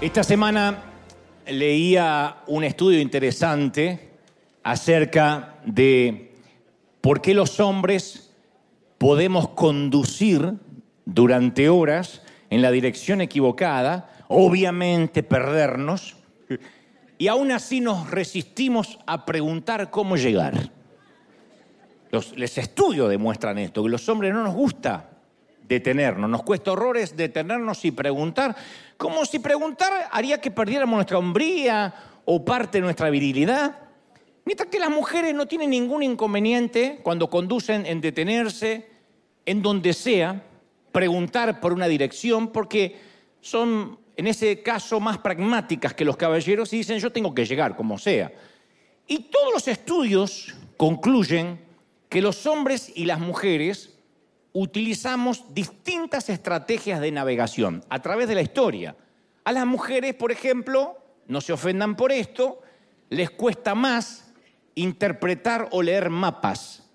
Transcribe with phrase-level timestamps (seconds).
[0.00, 0.82] Esta semana
[1.46, 4.10] leía un estudio interesante
[4.64, 6.32] acerca de
[7.00, 8.34] por qué los hombres
[8.98, 10.54] podemos conducir
[11.04, 16.16] durante horas en la dirección equivocada, obviamente perdernos,
[17.20, 20.54] y aún así nos resistimos a preguntar cómo llegar.
[22.10, 25.10] Los, estudios demuestran esto, que los hombres no nos gusta
[25.68, 28.56] detenernos, nos cuesta horrores detenernos y preguntar,
[28.96, 31.94] como si preguntar haría que perdiéramos nuestra hombría
[32.24, 33.76] o parte de nuestra virilidad.
[34.46, 38.88] Mientras que las mujeres no tienen ningún inconveniente cuando conducen en detenerse,
[39.44, 40.42] en donde sea,
[40.90, 42.98] preguntar por una dirección, porque
[43.42, 47.76] son en ese caso más pragmáticas que los caballeros y dicen yo tengo que llegar
[47.76, 48.32] como sea.
[49.06, 51.60] Y todos los estudios concluyen
[52.08, 53.98] que los hombres y las mujeres
[54.52, 58.96] utilizamos distintas estrategias de navegación a través de la historia.
[59.44, 62.60] A las mujeres, por ejemplo, no se ofendan por esto,
[63.08, 64.32] les cuesta más
[64.74, 66.88] interpretar o leer mapas.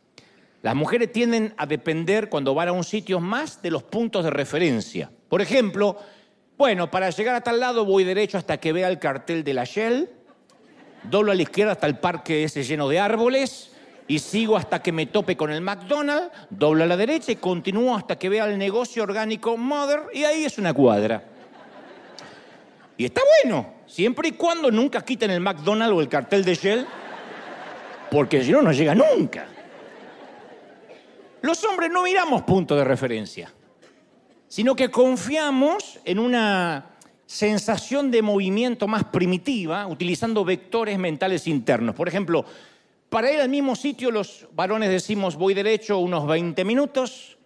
[0.61, 4.31] Las mujeres tienden a depender cuando van a un sitio más de los puntos de
[4.31, 5.11] referencia.
[5.29, 5.97] Por ejemplo,
[6.57, 9.65] bueno, para llegar a tal lado voy derecho hasta que vea el cartel de la
[9.65, 10.09] Shell,
[11.03, 13.71] doblo a la izquierda hasta el parque ese lleno de árboles,
[14.07, 17.95] y sigo hasta que me tope con el McDonald's, doblo a la derecha y continúo
[17.95, 21.23] hasta que vea el negocio orgánico Mother y ahí es una cuadra.
[22.97, 26.85] Y está bueno, siempre y cuando nunca quiten el McDonald's o el cartel de Shell,
[28.11, 29.47] porque si no, no llega nunca.
[31.41, 33.51] Los hombres no miramos punto de referencia,
[34.55, 36.85] sino que confiamos en una
[37.25, 41.93] sensación de movimiento más primitiva utilizando vectores mentales internos.
[41.93, 42.45] Por ejemplo,
[43.09, 47.37] para ir al mismo sitio los varones decimos voy derecho unos 20 minutos,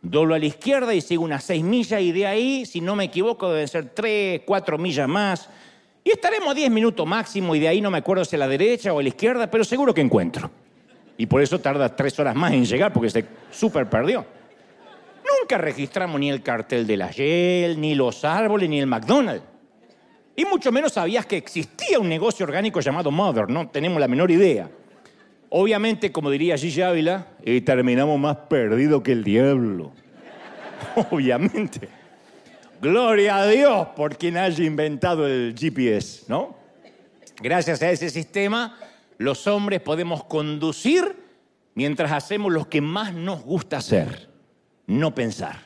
[0.00, 3.04] doblo a la izquierda y sigo unas 6 millas y de ahí, si no me
[3.04, 5.50] equivoco, deben ser 3, 4 millas más.
[6.02, 8.94] Y estaremos 10 minutos máximo y de ahí no me acuerdo si a la derecha
[8.94, 10.50] o a la izquierda, pero seguro que encuentro.
[11.18, 14.37] Y por eso tarda 3 horas más en llegar porque se súper perdió.
[15.40, 19.44] Nunca registramos ni el cartel de la Shell, ni los árboles, ni el McDonald's.
[20.36, 24.30] Y mucho menos sabías que existía un negocio orgánico llamado Mother, no tenemos la menor
[24.30, 24.70] idea.
[25.50, 29.92] Obviamente, como diría Gigi Ávila, y terminamos más perdidos que el diablo.
[31.10, 31.88] Obviamente.
[32.80, 36.56] Gloria a Dios por quien haya inventado el GPS, ¿no?
[37.40, 38.78] Gracias a ese sistema,
[39.16, 41.16] los hombres podemos conducir
[41.74, 44.27] mientras hacemos lo que más nos gusta hacer,
[44.88, 45.56] no pensar.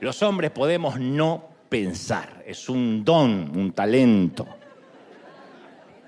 [0.00, 4.46] Los hombres podemos no pensar, es un don, un talento.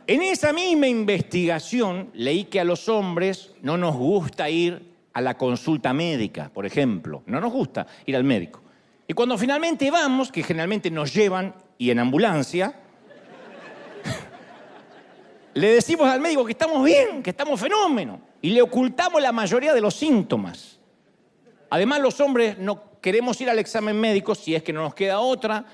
[0.07, 5.37] En esa misma investigación leí que a los hombres no nos gusta ir a la
[5.37, 7.23] consulta médica, por ejemplo.
[7.27, 8.63] No nos gusta ir al médico.
[9.07, 12.73] Y cuando finalmente vamos, que generalmente nos llevan y en ambulancia,
[15.55, 19.75] le decimos al médico que estamos bien, que estamos fenómeno, y le ocultamos la mayoría
[19.75, 20.79] de los síntomas.
[21.71, 25.21] Además, los hombres no queremos ir al examen médico si es que no nos queda
[25.21, 25.65] otra,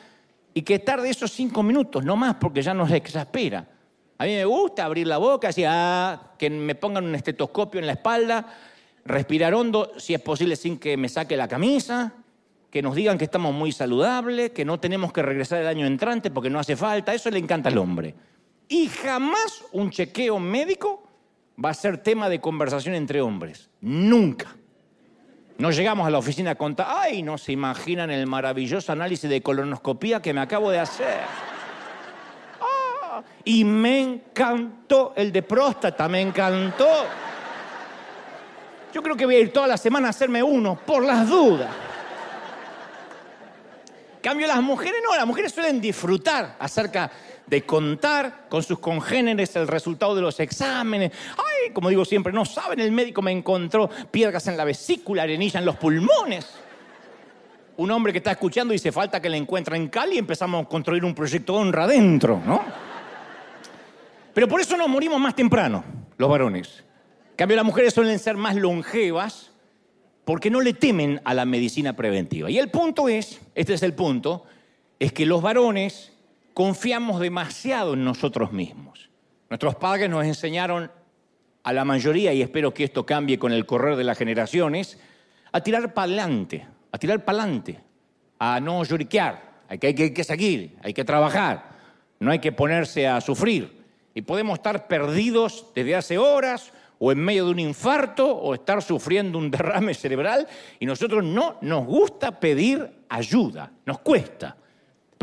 [0.55, 3.67] y que tarde esos cinco minutos, no más, porque ya nos exaspera.
[4.17, 7.87] A mí me gusta abrir la boca, así, ah, que me pongan un estetoscopio en
[7.87, 8.47] la espalda,
[9.05, 12.13] respirar hondo, si es posible sin que me saque la camisa,
[12.71, 16.31] que nos digan que estamos muy saludables, que no tenemos que regresar el año entrante
[16.31, 18.15] porque no hace falta, eso le encanta al hombre.
[18.69, 21.04] Y jamás un chequeo médico
[21.63, 24.57] va a ser tema de conversación entre hombres, nunca.
[25.57, 30.21] No llegamos a la oficina contar, ay, no se imaginan el maravilloso análisis de colonoscopía
[30.21, 31.21] que me acabo de hacer
[33.45, 36.89] y me encantó el de próstata, me encantó.
[38.93, 41.71] Yo creo que voy a ir toda la semana a hacerme uno, por las dudas.
[44.21, 47.11] Cambio las mujeres, no, las mujeres suelen disfrutar acerca
[47.47, 51.13] de contar con sus congéneres el resultado de los exámenes.
[51.37, 55.61] Ay, como digo siempre, no saben, el médico me encontró piedras en la vesícula, arenilla
[55.61, 56.49] en los pulmones.
[57.77, 60.69] Un hombre que está escuchando dice, falta que le encuentren en Cali y empezamos a
[60.69, 62.63] construir un proyecto honra adentro, ¿no?
[64.33, 65.85] Pero por eso nos morimos más temprano,
[66.17, 66.85] los varones.
[67.31, 69.51] En cambio, las mujeres suelen ser más longevas
[70.25, 72.51] porque no le temen a la medicina preventiva.
[72.51, 74.45] Y el punto es, este es el punto,
[74.99, 76.14] es que los varones
[76.55, 79.11] confiamos demasiado en nosotros mismos.
[79.51, 80.91] Nuestros padres nos enseñaron
[81.65, 84.99] a la mayoría, y espero que esto cambie con el correr de las generaciones,
[85.53, 87.81] a tirar para adelante, a tirar para adelante,
[88.39, 91.75] a no lloriquear, hay que, hay que seguir, hay que trabajar.
[92.21, 93.85] no hay que ponerse a sufrir.
[94.15, 98.81] Y podemos estar perdidos desde hace horas o en medio de un infarto o estar
[98.83, 100.47] sufriendo un derrame cerebral
[100.79, 104.57] y nosotros no nos gusta pedir ayuda, nos cuesta.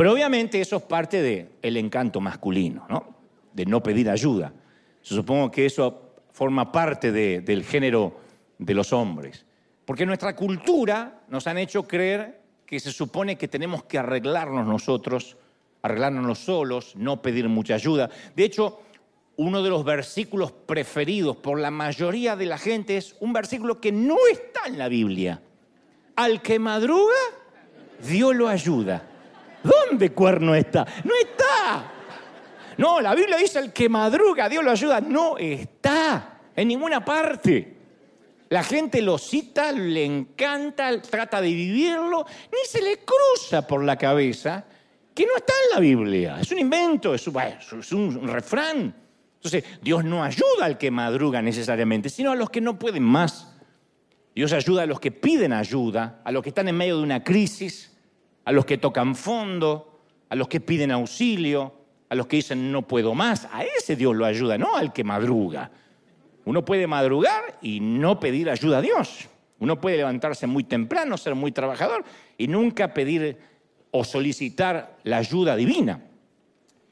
[0.02, 1.22] Pero obviamente eso es parte
[1.62, 3.06] del encanto masculino, ¿no?
[3.54, 4.52] de no pedir ayuda.
[5.00, 8.16] Supongo que eso forma parte del género
[8.58, 9.46] de los hombres.
[9.86, 15.38] Porque nuestra cultura nos han hecho creer que se supone que tenemos que arreglarnos nosotros,
[15.84, 18.10] arreglarnos solos, no pedir mucha ayuda.
[18.36, 18.82] De hecho,
[19.38, 23.92] uno de los versículos preferidos por la mayoría de la gente es un versículo que
[23.92, 25.44] no está en la Biblia.
[26.16, 27.14] Al que madruga,
[28.04, 29.10] Dios lo ayuda.
[29.64, 30.86] ¿Dónde cuerno está?
[31.04, 31.92] No está.
[32.78, 35.02] No, la Biblia dice el que madruga, Dios lo ayuda.
[35.02, 37.78] No está en ninguna parte.
[38.50, 43.96] La gente lo cita, le encanta, trata de vivirlo, ni se le cruza por la
[43.96, 44.66] cabeza
[45.14, 46.38] que no está en la Biblia.
[46.42, 48.94] Es un invento, es un, refrán.
[49.36, 53.56] Entonces, Dios no ayuda al que madruga necesariamente, sino a los que no pueden más.
[54.36, 57.24] Dios ayuda a los que piden ayuda, a los que están en medio de una
[57.24, 57.91] crisis,
[58.46, 60.00] a los que tocan fondo,
[60.30, 61.74] a los que piden auxilio,
[62.10, 63.48] a los que dicen no puedo más.
[63.52, 65.72] A ese Dios lo ayuda, no al que madruga.
[66.46, 69.30] Uno puede madrugar y no pedir ayuda a Dios.
[69.60, 72.04] Uno puede levantarse muy temprano, ser muy trabajador
[72.38, 73.38] y nunca pedir
[73.92, 76.02] o solicitar la ayuda divina.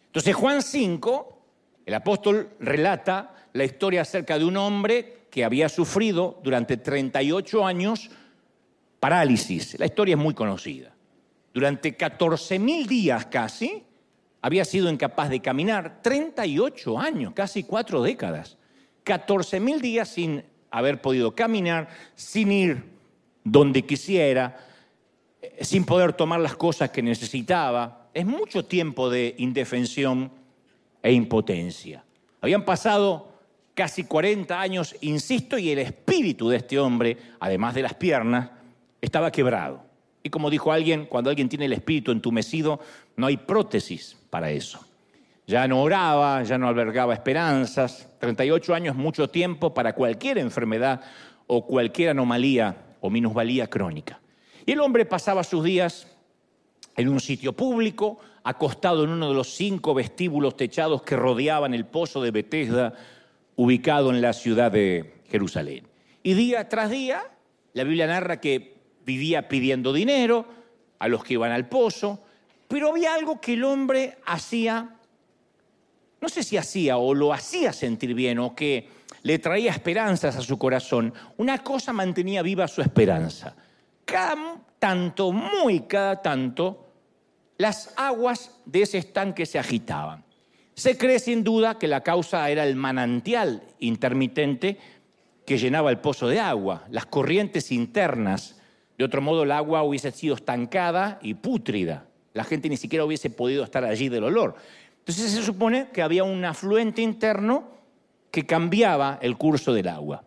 [0.05, 1.41] Entonces Juan 5,
[1.85, 8.09] el apóstol relata la historia acerca de un hombre que había sufrido durante 38 años
[8.99, 9.79] parálisis.
[9.79, 10.93] La historia es muy conocida.
[11.53, 13.83] Durante 14 mil días casi
[14.41, 16.01] había sido incapaz de caminar.
[16.01, 18.57] 38 años, casi cuatro décadas.
[19.03, 22.83] 14 mil días sin haber podido caminar, sin ir
[23.43, 24.57] donde quisiera,
[25.41, 28.09] eh, sin poder tomar las cosas que necesitaba.
[28.13, 30.31] Es mucho tiempo de indefensión
[31.01, 32.03] e impotencia.
[32.41, 33.33] Habían pasado
[33.73, 38.49] casi 40 años, insisto, y el espíritu de este hombre, además de las piernas,
[39.01, 39.88] estaba quebrado.
[40.23, 42.79] Y como dijo alguien, cuando alguien tiene el espíritu entumecido,
[43.15, 44.85] no hay prótesis para eso.
[45.47, 48.07] Ya no oraba, ya no albergaba esperanzas.
[48.19, 51.01] 38 años, mucho tiempo para cualquier enfermedad
[51.47, 54.19] o cualquier anomalía o minusvalía crónica.
[54.65, 56.07] Y el hombre pasaba sus días
[56.95, 61.85] en un sitio público, acostado en uno de los cinco vestíbulos techados que rodeaban el
[61.85, 62.93] pozo de Bethesda,
[63.55, 65.87] ubicado en la ciudad de Jerusalén.
[66.23, 67.23] Y día tras día,
[67.73, 68.78] la Biblia narra que
[69.09, 70.45] vivía pidiendo dinero
[70.99, 72.19] a los que iban al pozo,
[72.67, 74.99] pero había algo que el hombre hacía
[76.21, 78.89] no sé si hacía o lo hacía sentir bien o que
[79.23, 83.55] le traía esperanzas a su corazón, una cosa mantenía viva su esperanza.
[84.05, 86.91] Cada tanto, muy cada tanto,
[87.57, 90.23] las aguas de ese estanque se agitaban.
[90.73, 94.77] Se cree sin duda que la causa era el manantial intermitente
[95.45, 98.58] que llenaba el pozo de agua, las corrientes internas.
[98.99, 102.05] De otro modo, el agua hubiese sido estancada y pútrida.
[102.33, 104.55] La gente ni siquiera hubiese podido estar allí del olor.
[104.99, 107.63] Entonces se supone que había un afluente interno
[108.29, 110.25] que cambiaba el curso del agua.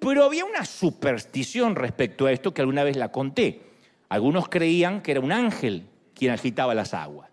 [0.00, 3.62] Pero había una superstición respecto a esto que alguna vez la conté.
[4.08, 7.30] Algunos creían que era un ángel quien agitaba las aguas.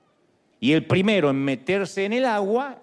[0.59, 2.77] Y el primero en meterse en el agua,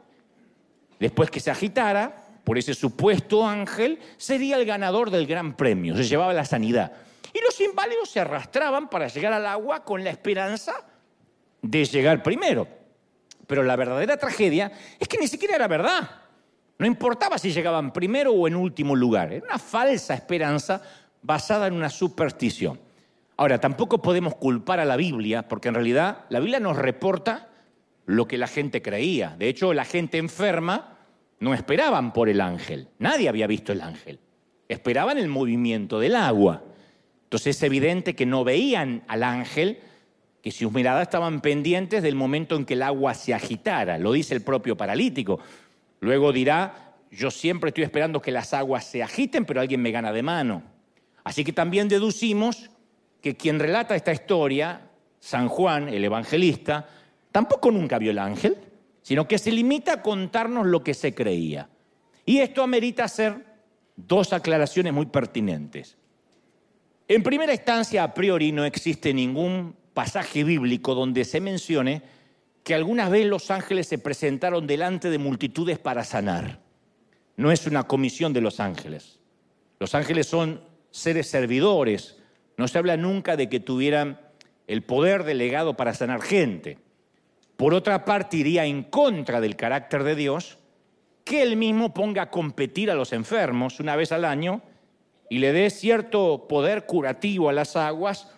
[0.98, 6.02] después que se agitara, por ese supuesto ángel, sería el ganador del gran premio, se
[6.02, 6.92] llevaba la sanidad.
[7.32, 10.74] Y los inválidos se arrastraban para llegar al agua con la esperanza
[11.62, 12.68] de llegar primero.
[13.46, 16.10] Pero la verdadera tragedia es que ni siquiera era verdad.
[16.78, 19.32] No importaba si llegaban primero o en último lugar.
[19.32, 20.82] Era una falsa esperanza
[21.22, 22.80] basada en una superstición.
[23.36, 27.48] Ahora, tampoco podemos culpar a la Biblia, porque en realidad la Biblia nos reporta
[28.06, 29.36] lo que la gente creía.
[29.38, 30.98] De hecho, la gente enferma
[31.42, 32.88] no esperaban por el ángel.
[32.98, 34.20] Nadie había visto el ángel.
[34.68, 36.62] Esperaban el movimiento del agua.
[37.32, 39.78] Entonces es evidente que no veían al ángel,
[40.42, 44.34] que sus miradas estaban pendientes del momento en que el agua se agitara, lo dice
[44.34, 45.40] el propio paralítico.
[46.00, 50.12] Luego dirá, yo siempre estoy esperando que las aguas se agiten, pero alguien me gana
[50.12, 50.62] de mano.
[51.24, 52.68] Así que también deducimos
[53.22, 56.86] que quien relata esta historia, San Juan, el evangelista,
[57.30, 58.58] tampoco nunca vio el ángel,
[59.00, 61.70] sino que se limita a contarnos lo que se creía.
[62.26, 63.42] Y esto amerita hacer
[63.96, 65.96] dos aclaraciones muy pertinentes.
[67.08, 72.02] En primera instancia, a priori no existe ningún pasaje bíblico donde se mencione
[72.62, 76.60] que algunas veces los ángeles se presentaron delante de multitudes para sanar.
[77.36, 79.18] No es una comisión de los ángeles.
[79.80, 82.18] Los ángeles son seres servidores.
[82.56, 84.20] No se habla nunca de que tuvieran
[84.66, 86.78] el poder delegado para sanar gente.
[87.56, 90.58] por otra parte iría en contra del carácter de Dios,
[91.22, 94.62] que él mismo ponga a competir a los enfermos una vez al año
[95.32, 98.28] y le dé cierto poder curativo a las aguas,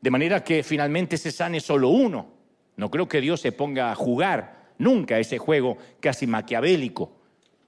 [0.00, 2.28] de manera que finalmente se sane solo uno.
[2.76, 7.10] No creo que Dios se ponga a jugar nunca ese juego casi maquiavélico,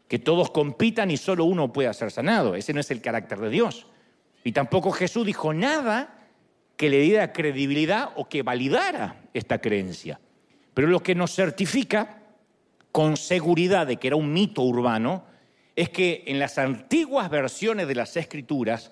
[0.07, 2.55] que todos compitan y solo uno pueda ser sanado.
[2.55, 3.89] Ese no es el carácter de Dios.
[4.45, 6.21] Y tampoco Jesús dijo nada
[6.77, 10.21] que le diera credibilidad o que validara esta creencia.
[10.75, 12.23] Pero lo que nos certifica
[12.93, 15.25] con seguridad de que era un mito urbano
[15.77, 18.91] es que en las antiguas versiones de las Escrituras,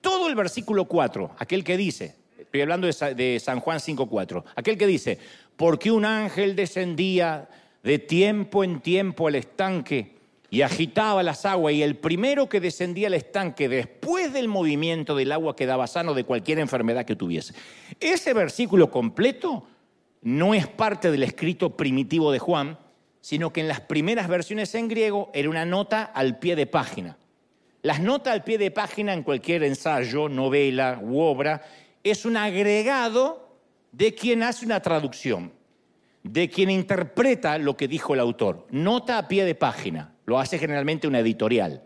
[0.00, 4.88] todo el versículo 4, aquel que dice, estoy hablando de San Juan 5.4, aquel que
[4.88, 5.18] dice,
[5.56, 7.48] porque un ángel descendía
[7.82, 10.16] de tiempo en tiempo al estanque
[10.50, 15.32] y agitaba las aguas, y el primero que descendía al estanque después del movimiento del
[15.32, 17.54] agua quedaba sano de cualquier enfermedad que tuviese.
[18.00, 19.66] Ese versículo completo
[20.22, 22.78] no es parte del escrito primitivo de Juan,
[23.26, 27.18] sino que en las primeras versiones en griego era una nota al pie de página.
[27.82, 31.60] Las notas al pie de página en cualquier ensayo, novela u obra
[32.04, 33.58] es un agregado
[33.90, 35.52] de quien hace una traducción,
[36.22, 38.64] de quien interpreta lo que dijo el autor.
[38.70, 41.82] Nota a pie de página, lo hace generalmente una editorial,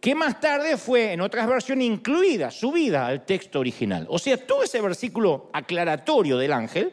[0.00, 4.04] que más tarde fue en otras versiones incluida, subida al texto original.
[4.10, 6.92] O sea, todo ese versículo aclaratorio del ángel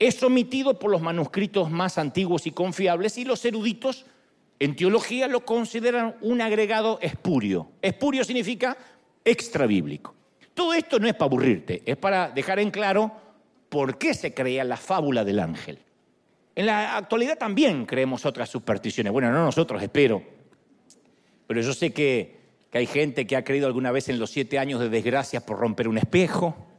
[0.00, 4.06] es omitido por los manuscritos más antiguos y confiables y los eruditos
[4.58, 7.70] en teología lo consideran un agregado espurio.
[7.82, 8.76] Espurio significa
[9.22, 10.14] extrabíblico.
[10.54, 13.12] Todo esto no es para aburrirte, es para dejar en claro
[13.68, 15.78] por qué se creía la fábula del ángel.
[16.56, 19.12] En la actualidad también creemos otras supersticiones.
[19.12, 20.22] Bueno, no nosotros, espero.
[21.46, 22.38] Pero yo sé que,
[22.70, 25.58] que hay gente que ha creído alguna vez en los siete años de desgracia por
[25.58, 26.69] romper un espejo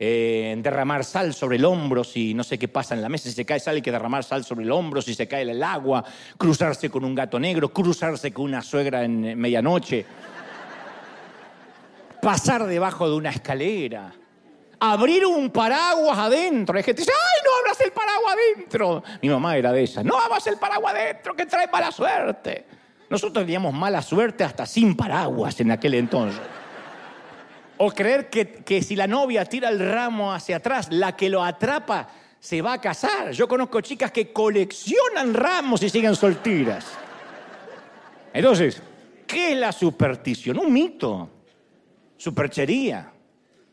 [0.00, 3.34] eh, derramar sal sobre el hombro si no sé qué pasa en la mesa, si
[3.34, 6.04] se cae sal hay que derramar sal sobre el hombro, si se cae el agua,
[6.36, 10.06] cruzarse con un gato negro, cruzarse con una suegra en medianoche,
[12.22, 14.12] pasar debajo de una escalera,
[14.78, 16.76] abrir un paraguas adentro.
[16.76, 19.02] Hay gente que dice, ¡ay, no abras el paraguas adentro!
[19.22, 22.66] Mi mamá era de esa, no abras el paraguas adentro, que trae mala suerte.
[23.10, 26.40] Nosotros teníamos mala suerte hasta sin paraguas en aquel entonces.
[27.78, 32.08] O creer que, si la novia tira el ramo hacia atrás, la que lo atrapa
[32.40, 33.30] se va a casar.
[33.30, 36.86] Yo conozco chicas que coleccionan ramos y siguen solteras.
[38.32, 38.82] Entonces,
[39.26, 40.58] ¿qué es la superstición?
[40.58, 41.30] Un mito,
[42.16, 43.12] superchería,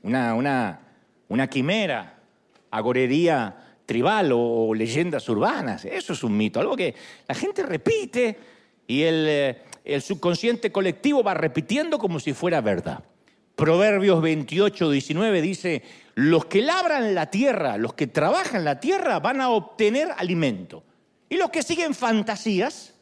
[0.03, 0.79] una, una,
[1.27, 2.19] una quimera,
[2.69, 5.85] agorería tribal o, leyendas urbanas.
[5.85, 6.93] Eso es un mito, algo que
[7.27, 8.37] la gente repite
[8.87, 13.03] y el, eh, el subconsciente colectivo va repitiendo como si fuera verdad.
[13.55, 15.83] Proverbios 28, 19 dice,
[16.15, 20.83] los que labran la tierra, los que trabajan la tierra van a obtener alimento.
[21.29, 22.93] Y los que siguen fantasías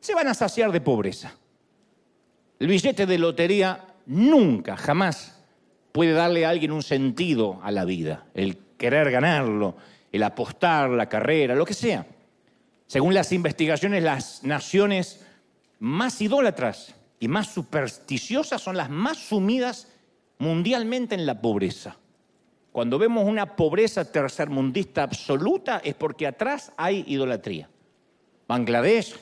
[0.00, 1.34] se van a saciar de pobreza.
[2.58, 5.42] El billete de lotería nunca, jamás
[5.92, 9.76] puede darle a alguien un sentido a la vida, el querer ganarlo,
[10.12, 12.06] el apostar, la carrera, lo que sea.
[12.86, 15.24] Según las investigaciones, las naciones
[15.78, 19.88] más idólatras y más supersticiosas son las más sumidas
[20.38, 21.96] mundialmente en la pobreza.
[22.72, 27.70] Cuando vemos una pobreza tercermundista absoluta es porque atrás hay idolatría.
[28.46, 29.16] Bangladesh,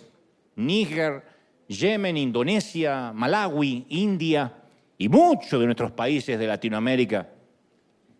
[0.57, 1.23] Níger,
[1.69, 4.53] Yemen, Indonesia, Malawi, India
[4.99, 7.29] y muchos de nuestros países de Latinoamérica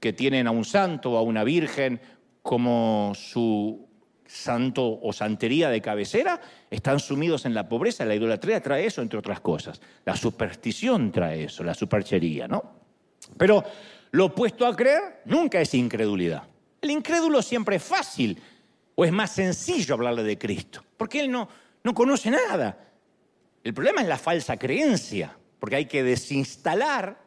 [0.01, 2.01] que tienen a un santo o a una virgen
[2.43, 3.89] como su
[4.27, 6.41] santo o santería de cabecera,
[6.71, 8.05] están sumidos en la pobreza.
[8.05, 9.81] La idolatría trae eso, entre otras cosas.
[10.05, 12.63] La superstición trae eso, la superchería, ¿no?
[13.37, 13.65] Pero
[14.13, 16.45] lo opuesto a creer nunca es incredulidad.
[16.81, 18.41] El incrédulo siempre es fácil
[18.95, 21.49] o es más sencillo hablarle de Cristo, porque él no,
[21.83, 22.79] no conoce nada.
[23.63, 27.19] El problema es la falsa creencia, porque hay que desinstalar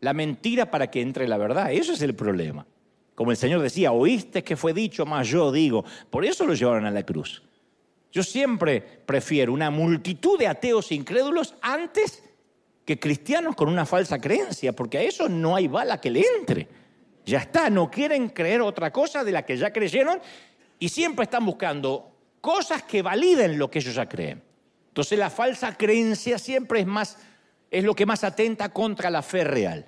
[0.00, 1.70] la mentira para que entre la verdad.
[1.72, 2.66] Eso es el problema.
[3.14, 5.84] Como el Señor decía, oíste que fue dicho, más yo digo.
[6.10, 7.42] Por eso lo llevaron a la cruz.
[8.10, 12.22] Yo siempre prefiero una multitud de ateos incrédulos antes
[12.84, 16.68] que cristianos con una falsa creencia, porque a eso no hay bala que le entre.
[17.24, 20.20] Ya está, no quieren creer otra cosa de la que ya creyeron
[20.78, 24.42] y siempre están buscando cosas que validen lo que ellos ya creen.
[24.88, 27.16] Entonces la falsa creencia siempre es más
[27.72, 29.86] es lo que más atenta contra la fe real.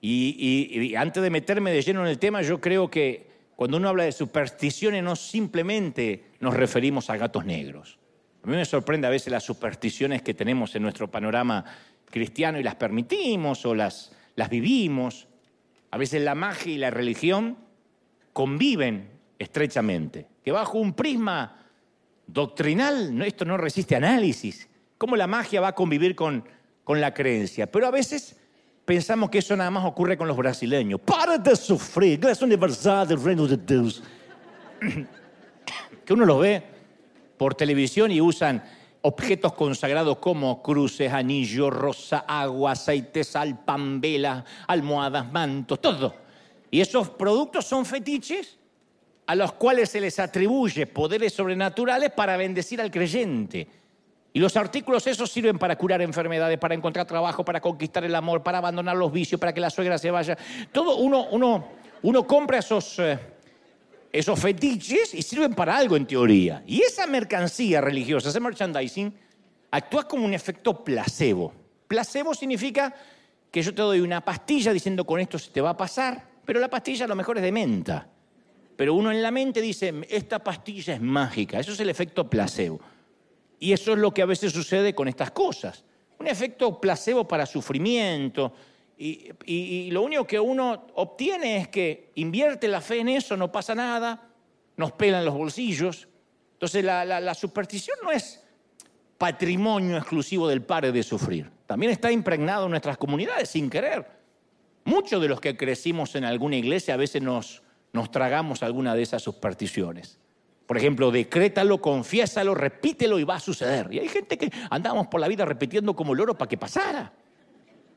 [0.00, 3.26] Y, antes de meterme de lleno en el tema, yo creo que
[3.56, 7.98] cuando uno habla de supersticiones no simplemente nos referimos a gatos negros.
[8.44, 11.64] A mí me sorprende a veces las supersticiones que tenemos en nuestro panorama
[12.04, 15.26] cristiano y las permitimos o las, las vivimos.
[15.90, 17.58] A veces la magia y la religión
[18.32, 21.66] conviven estrechamente, que bajo un prisma
[22.28, 24.68] doctrinal esto no resiste análisis.
[24.96, 26.44] ¿Cómo la magia va a convivir con,
[26.84, 27.70] con la creencia?
[27.70, 28.37] Pero a veces
[28.88, 30.98] pensamos que eso nada más ocurre con los brasileños.
[31.02, 34.02] Para de sufrir, universal del reino de Dios.
[36.06, 36.62] que uno lo ve
[37.36, 38.64] por televisión y usan
[39.02, 46.14] objetos consagrados como cruces, anillos, rosa, agua, aceite, sal, pan, vela, almohadas, mantos, todo.
[46.70, 48.56] Y esos productos son fetiches
[49.26, 53.68] a los cuales se les atribuye poderes sobrenaturales para bendecir al creyente.
[54.38, 58.40] Y los artículos esos sirven para curar enfermedades, para encontrar trabajo, para conquistar el amor,
[58.40, 60.38] para abandonar los vicios, para que la suegra se vaya.
[60.70, 61.66] Todo uno, uno,
[62.02, 63.00] uno compra esos...
[63.00, 63.18] Eh,
[64.12, 66.62] esos fetiches y sirven para algo en teoría.
[66.68, 69.12] Y esa mercancía religiosa, ese merchandising,
[69.72, 71.52] actúa como un efecto placebo.
[71.88, 72.94] Placebo significa
[73.50, 76.60] que yo te doy una pastilla diciendo con esto se te va a pasar, pero
[76.60, 78.08] la pastilla a lo mejor es de menta.
[78.76, 81.58] Pero uno en la mente dice, esta pastilla es mágica.
[81.58, 82.78] Eso es el efecto placebo.
[83.58, 85.84] Y eso es lo que a veces sucede con estas cosas.
[86.18, 88.52] Un efecto placebo para sufrimiento,
[88.98, 93.74] y, lo único que uno obtiene es que invierte la fe en eso, no pasa
[93.74, 94.28] nada,
[94.76, 96.08] nos pelan los bolsillos.
[96.54, 98.42] Entonces la, superstición no es
[99.16, 101.48] patrimonio exclusivo del padre de sufrir.
[101.66, 104.18] También está impregnado en nuestras comunidades sin querer.
[104.84, 107.62] Muchos de los que crecimos en alguna iglesia a veces nos
[108.10, 110.18] tragamos alguna de esas supersticiones.
[110.68, 113.88] Por ejemplo, decrétalo, confiésalo, repítelo y va a suceder.
[113.90, 117.10] Y hay gente que andamos por la vida repitiendo como loro para que pasara.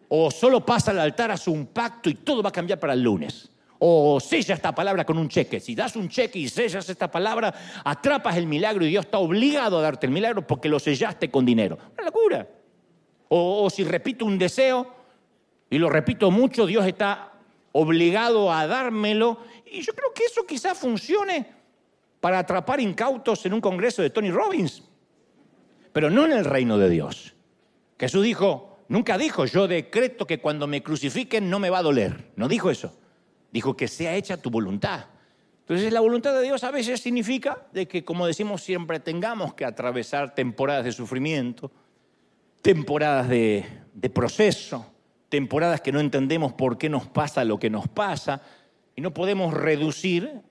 [0.08, 3.02] O solo pasa al altar, hace un pacto y todo va a cambiar para el
[3.02, 3.52] lunes.
[3.80, 5.60] O sella esta palabra con un cheque.
[5.60, 9.78] Si das un cheque y sellas esta palabra, atrapas el milagro y Dios está obligado
[9.78, 11.78] a darte el milagro porque lo sellaste con dinero.
[11.98, 12.48] Una locura.
[13.28, 14.96] O, o si repito un deseo
[15.70, 17.34] y lo repito mucho, Dios está
[17.74, 19.40] obligado a dármelo.
[19.70, 21.60] Y yo creo que eso quizás funcione
[22.22, 24.84] para atrapar incautos en un congreso de Tony Robbins,
[25.92, 27.36] pero no en el reino de Dios.
[28.00, 32.34] Jesús dijo, Nunca dijo, yo decreto que cuando me crucifiquen no me va a doler.
[32.36, 32.94] No dijo eso.
[33.50, 35.06] Dijo que sea hecha tu voluntad.
[35.62, 39.64] Entonces la voluntad de Dios a veces significa de que, como decimos siempre, tengamos que
[39.64, 41.72] atravesar temporadas de sufrimiento,
[42.62, 44.86] temporadas de, de proceso,
[45.30, 48.42] temporadas que no entendemos por qué nos pasa lo que nos pasa,
[48.94, 50.42] y no podemos reducir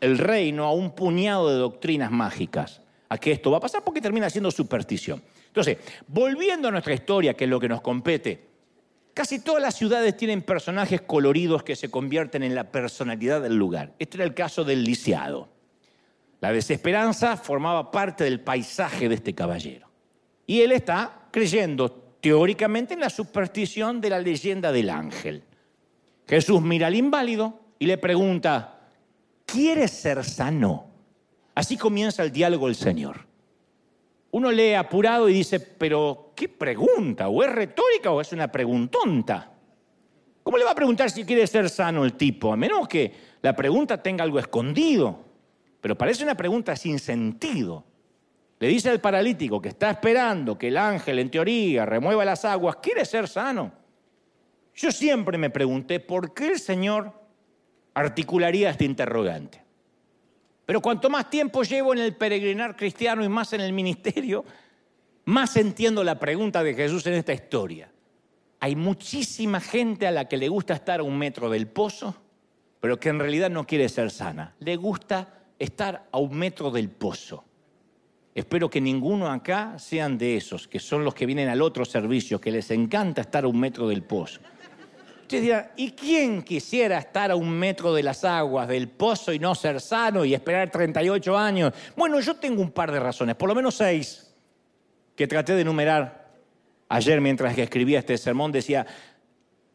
[0.00, 4.00] el reino a un puñado de doctrinas mágicas, a que esto va a pasar porque
[4.00, 5.22] termina siendo superstición.
[5.46, 8.46] Entonces, volviendo a nuestra historia, que es lo que nos compete,
[9.14, 13.94] casi todas las ciudades tienen personajes coloridos que se convierten en la personalidad del lugar.
[13.98, 15.48] Este era el caso del lisiado.
[16.40, 19.88] La desesperanza formaba parte del paisaje de este caballero.
[20.46, 25.42] Y él está creyendo teóricamente en la superstición de la leyenda del ángel.
[26.28, 28.75] Jesús mira al inválido y le pregunta,
[29.46, 30.90] ¿quieres ser sano?
[31.54, 33.26] Así comienza el diálogo del Señor
[34.36, 37.28] uno lee apurado y dice, pero ¿qué pregunta?
[37.28, 39.50] ¿O es retórica o es una preguntonta?
[40.42, 42.52] ¿Cómo le va a preguntar si quiere ser sano el tipo?
[42.52, 45.24] A menos que la pregunta tenga algo escondido.
[45.80, 47.82] Pero parece una pregunta sin sentido.
[48.58, 52.76] Le dice al paralítico que está esperando que el ángel, en teoría, remueva las aguas,
[52.76, 53.72] quiere ser sano.
[54.74, 57.10] Yo siempre me pregunté por qué el Señor
[57.96, 59.62] articularía este interrogante.
[60.66, 64.44] Pero cuanto más tiempo llevo en el peregrinar cristiano y más en el ministerio,
[65.24, 67.90] más entiendo la pregunta de Jesús en esta historia.
[68.60, 72.14] Hay muchísima gente a la que le gusta estar a un metro del pozo,
[72.80, 74.54] pero que en realidad no quiere ser sana.
[74.60, 77.44] Le gusta estar a un metro del pozo.
[78.34, 82.42] Espero que ninguno acá sean de esos, que son los que vienen al otro servicio,
[82.42, 84.42] que les encanta estar a un metro del pozo.
[85.26, 89.40] Usted dirá, ¿y quién quisiera estar a un metro de las aguas, del pozo y
[89.40, 91.72] no ser sano y esperar 38 años?
[91.96, 94.32] Bueno, yo tengo un par de razones, por lo menos seis,
[95.16, 96.30] que traté de enumerar
[96.88, 98.52] ayer mientras que escribía este sermón.
[98.52, 98.86] Decía,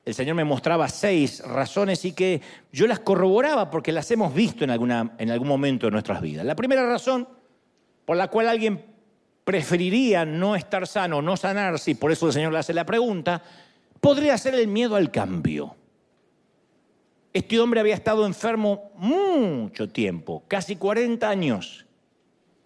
[0.05, 2.39] el Señor me mostraba seis razones y que
[2.71, 6.45] yo las corroboraba porque las hemos visto en, alguna, en algún momento de nuestras vidas.
[6.45, 7.27] La primera razón
[8.05, 8.85] por la cual alguien
[9.43, 13.43] preferiría no estar sano, no sanarse, y por eso el Señor le hace la pregunta,
[14.01, 15.75] podría ser el miedo al cambio.
[17.31, 21.85] Este hombre había estado enfermo mucho tiempo, casi 40 años.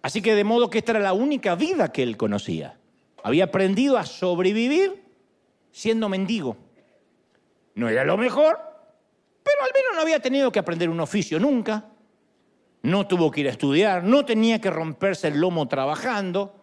[0.02, 2.80] Así que de modo que esta era la única vida que él conocía.
[3.22, 5.04] Había aprendido a sobrevivir
[5.72, 6.58] siendo mendigo.
[7.76, 8.58] No era lo mejor,
[9.44, 11.86] pero al menos no había tenido que aprender un oficio nunca.
[12.82, 16.56] No tuvo que ir a estudiar, no tenía que romperse el lomo trabajando.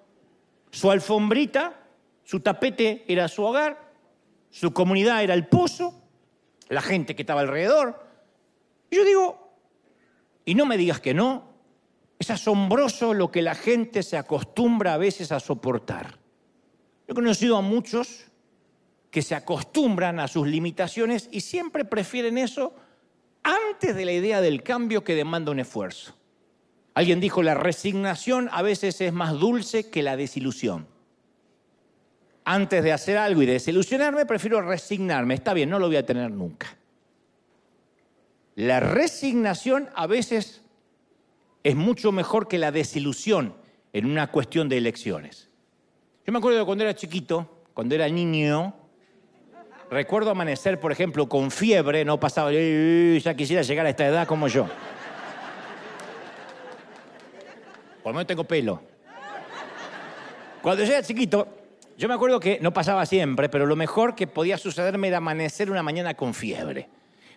[0.71, 1.75] Su alfombrita,
[2.25, 3.82] su tapete era su hogar
[4.53, 5.95] su comunidad era el pozo,
[6.69, 8.07] la gente que estaba alrededor.
[8.91, 9.57] Y yo digo,
[10.45, 11.51] Y no me digas que no.
[12.19, 16.19] Es asombroso lo que la gente se acostumbra a veces a soportar.
[17.07, 18.27] Yo he conocido a muchos
[19.11, 22.75] que se acostumbran a sus limitaciones y siempre prefieren eso
[23.43, 26.15] antes de la idea del cambio que demanda un esfuerzo.
[26.95, 30.92] Alguien dijo, la resignación a veces es más dulce que la desilusión.
[32.45, 35.35] Antes de hacer algo y desilusionarme, prefiero resignarme.
[35.35, 36.77] Está bien, no lo voy a tener nunca.
[38.57, 40.63] La resignación a veces
[41.63, 43.55] es mucho mejor que la desilusión
[43.93, 45.49] en una cuestión de elecciones.
[46.27, 48.75] Yo me acuerdo de cuando era chiquito, cuando era niño,
[49.91, 54.49] recuerdo amanecer, por ejemplo, con fiebre, no pasaba, ya quisiera llegar a esta edad como
[54.49, 54.67] yo.
[58.03, 58.83] Por lo menos tengo pelo.
[60.61, 61.62] Cuando yo era chiquito,
[61.97, 65.71] yo me acuerdo que no pasaba siempre, pero lo mejor que podía sucederme era amanecer
[65.71, 66.89] una mañana con fiebre.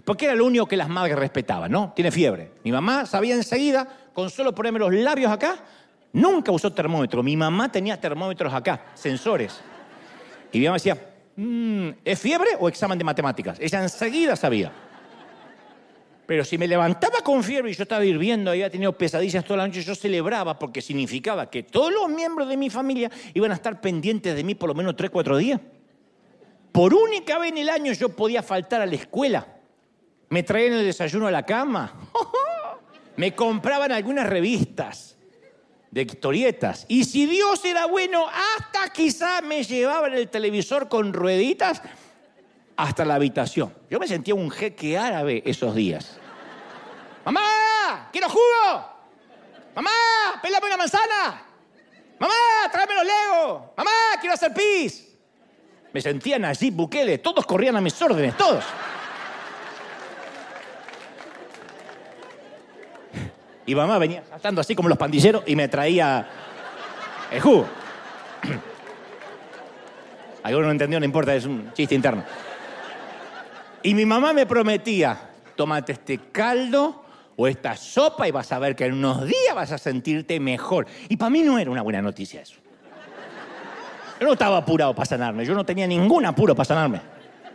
[0.03, 1.93] Porque era lo único que las madres respetaban, ¿no?
[1.95, 2.51] Tiene fiebre.
[2.63, 5.57] Mi mamá sabía enseguida, con solo ponerme los labios acá,
[6.13, 7.23] nunca usó termómetro.
[7.23, 9.61] Mi mamá tenía termómetros acá, sensores.
[10.51, 10.97] Y mi mamá decía,
[11.35, 13.57] mm, ¿es fiebre o examen de matemáticas?
[13.59, 14.71] Ella enseguida sabía.
[16.25, 19.67] Pero si me levantaba con fiebre y yo estaba hirviendo, había tenido pesadillas toda la
[19.67, 23.79] noche, yo celebraba porque significaba que todos los miembros de mi familia iban a estar
[23.79, 25.61] pendientes de mí por lo menos tres, cuatro días.
[26.71, 29.47] Por única vez en el año yo podía faltar a la escuela.
[30.29, 32.09] Me traían el desayuno a la cama.
[33.15, 35.15] Me compraban algunas revistas
[35.91, 36.85] de historietas.
[36.89, 41.81] Y si Dios era bueno, hasta quizá me llevaban el televisor con rueditas
[42.77, 43.73] hasta la habitación.
[43.89, 46.17] Yo me sentía un jeque árabe esos días.
[47.23, 48.09] ¡Mamá!
[48.11, 48.89] ¡Quiero jugo!
[49.75, 49.89] ¡Mamá!
[50.41, 51.43] ¡Pélame una manzana!
[52.19, 52.33] ¡Mamá!
[52.71, 53.61] ¡Tráeme los legos!
[53.77, 53.91] ¡Mamá!
[54.19, 55.07] ¡Quiero hacer pis!
[55.93, 57.19] Me sentían allí, Bukele.
[57.19, 58.63] Todos corrían a mis órdenes, todos.
[63.65, 66.27] Y mamá venía saltando así como los pandilleros y me traía
[67.31, 67.65] el jugo.
[70.43, 72.23] Alguno no entendió, no importa, es un chiste interno.
[73.85, 78.75] Y mi mamá me prometía, tómate este caldo o esta sopa y vas a ver
[78.75, 80.87] que en unos días vas a sentirte mejor.
[81.07, 82.55] Y para mí no era una buena noticia eso.
[84.19, 86.99] Yo no estaba apurado para sanarme, yo no tenía ningún apuro para sanarme.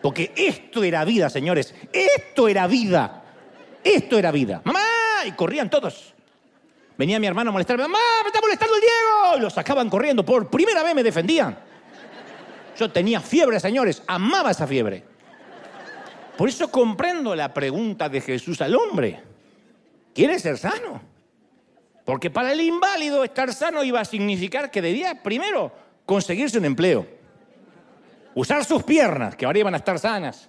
[0.00, 3.24] Porque esto era vida, señores, esto era vida.
[3.82, 4.62] Esto era vida.
[4.62, 4.78] ¡Mamá!
[5.26, 6.14] Y corrían todos.
[6.96, 9.38] Venía mi hermano a molestarme, ¡Mamá, me está molestando el Diego!
[9.38, 11.58] Y lo sacaban corriendo, por primera vez me defendían.
[12.78, 15.09] Yo tenía fiebre, señores, amaba esa fiebre.
[16.40, 19.20] Por eso comprendo la pregunta de Jesús al hombre.
[20.14, 21.02] ¿Quiere ser sano?
[22.06, 25.70] Porque para el inválido estar sano iba a significar que debía primero
[26.06, 27.06] conseguirse un empleo,
[28.34, 30.48] usar sus piernas, que ahora iban a estar sanas.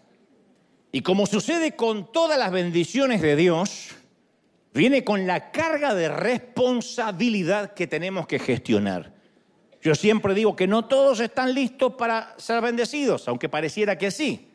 [0.94, 3.90] Y como sucede con todas las bendiciones de Dios,
[4.74, 9.14] viene con la carga de responsabilidad que tenemos que gestionar.
[9.82, 14.51] Yo siempre digo que no todos están listos para ser bendecidos, aunque pareciera que sí.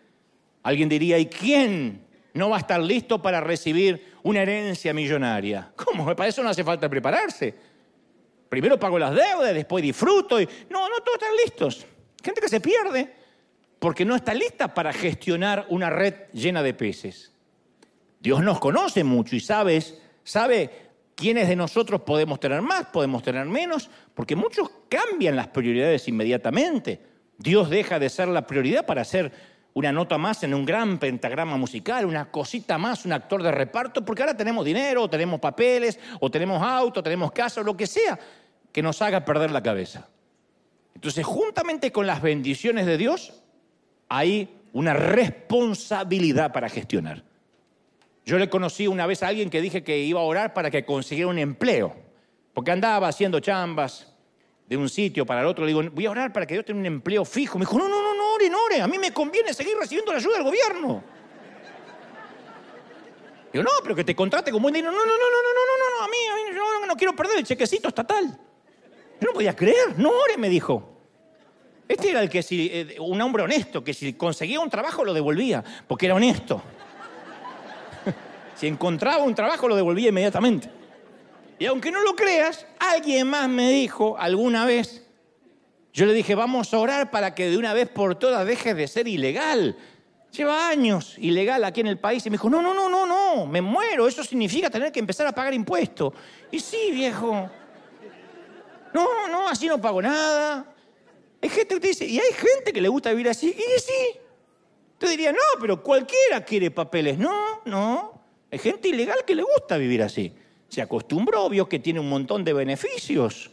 [0.67, 5.71] Alguien diría, ¿y quién no va a estar listo para recibir una herencia millonaria?
[5.77, 6.05] ¿Cómo?
[6.17, 7.55] Para eso no hace falta prepararse.
[8.49, 10.41] Primero pago las deudas, después disfruto.
[10.41, 10.49] Y...
[10.69, 11.87] No, no todos están listos.
[12.21, 13.13] Gente que se pierde
[13.79, 17.33] porque no está lista para gestionar una red llena de peces.
[18.19, 20.69] Dios nos conoce mucho y sabes, sabe
[21.15, 27.01] quiénes de nosotros podemos tener más, podemos tener menos, porque muchos cambian las prioridades inmediatamente.
[27.39, 31.59] Dios deja de ser la prioridad para ser una nota más en un gran pentagrama
[31.59, 36.01] musical, una cosita más, un actor de reparto, porque ahora tenemos dinero, o tenemos papeles,
[36.19, 38.19] o tenemos auto, tenemos casa, o lo que sea,
[38.73, 40.09] que nos haga perder la cabeza.
[40.95, 43.43] Entonces, juntamente con las bendiciones de Dios,
[44.09, 47.23] hay una responsabilidad para gestionar.
[48.25, 50.87] Yo le conocí una vez a alguien que dije que iba a orar para que
[50.87, 51.95] consiguiera un empleo,
[52.55, 54.11] porque andaba haciendo chambas
[54.67, 55.67] de un sitio para el otro.
[55.67, 57.59] Le digo, voy a orar para que Dios tenga un empleo fijo.
[57.59, 58.06] Me dijo, no, no,
[58.51, 61.03] no, ore, a mí me conviene seguir recibiendo la ayuda del gobierno.
[63.53, 64.93] Digo, no, pero que te contrate como un dinero.
[64.93, 67.17] No, no, no, no, no, no, no, no, a mí, a mí yo no quiero
[67.17, 68.39] perder el chequecito estatal.
[69.21, 70.93] Yo no podía creer, no ore, me dijo.
[71.89, 75.15] Este era el que si, eh, un hombre honesto, que si conseguía un trabajo lo
[75.15, 76.61] devolvía, porque era honesto.
[78.57, 80.69] si encontraba un trabajo lo devolvía inmediatamente.
[81.59, 85.06] Y aunque no lo creas, alguien más me dijo alguna vez,
[85.97, 88.87] yo le dije, vamos a orar para que de una vez por todas deje de
[88.87, 89.79] ser ilegal.
[90.31, 93.47] Lleva años ilegal aquí en el país y me dijo, no, no, no, no, no,
[93.47, 96.13] me muero, eso significa tener que empezar a pagar impuestos.
[96.53, 97.49] Y sí, viejo.
[98.93, 100.71] No, no, así no pago nada.
[101.41, 104.21] Hay gente que te dice, y hay gente que le gusta vivir así, y sí.
[104.99, 107.17] Te diría, no, pero cualquiera quiere papeles.
[107.17, 108.23] No, no.
[108.53, 110.35] Hay gente ilegal que le gusta vivir así.
[110.69, 113.51] Se acostumbró, vio que tiene un montón de beneficios.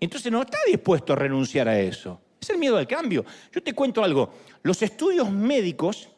[0.00, 2.20] Entonces no está dispuesto a renunciar a eso.
[2.40, 3.24] Es el miedo al cambio.
[3.52, 4.34] Yo te cuento algo.
[4.62, 6.10] Los estudios médicos,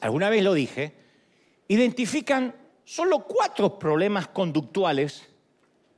[0.00, 0.94] alguna vez lo dije,
[1.68, 5.28] identifican solo cuatro problemas conductuales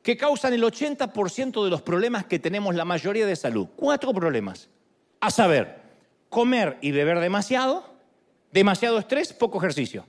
[0.03, 3.67] que causan el 80% de los problemas que tenemos la mayoría de salud.
[3.75, 4.69] Cuatro problemas.
[5.21, 5.81] A saber,
[6.29, 7.85] comer y beber demasiado,
[8.53, 10.07] demasiado estrés, poco ejercicio.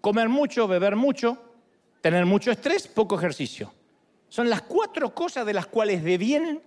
[0.00, 1.38] Comer mucho, beber mucho,
[2.02, 3.72] tener mucho estrés, poco ejercicio.
[4.28, 6.62] Son las cuatro cosas de las cuales devienen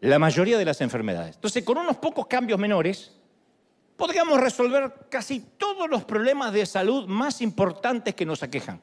[0.00, 1.36] la mayoría de las enfermedades.
[1.36, 3.12] Entonces, con unos pocos cambios menores,
[3.96, 8.80] podríamos resolver casi todos los problemas de salud más importantes que nos aquejan.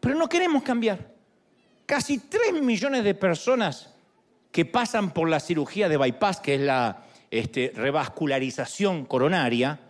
[0.00, 1.12] Pero no queremos cambiar.
[1.86, 3.94] Casi 3 millones de personas
[4.52, 9.80] que pasan por la cirugía de bypass, que es la este, revascularización coronaria,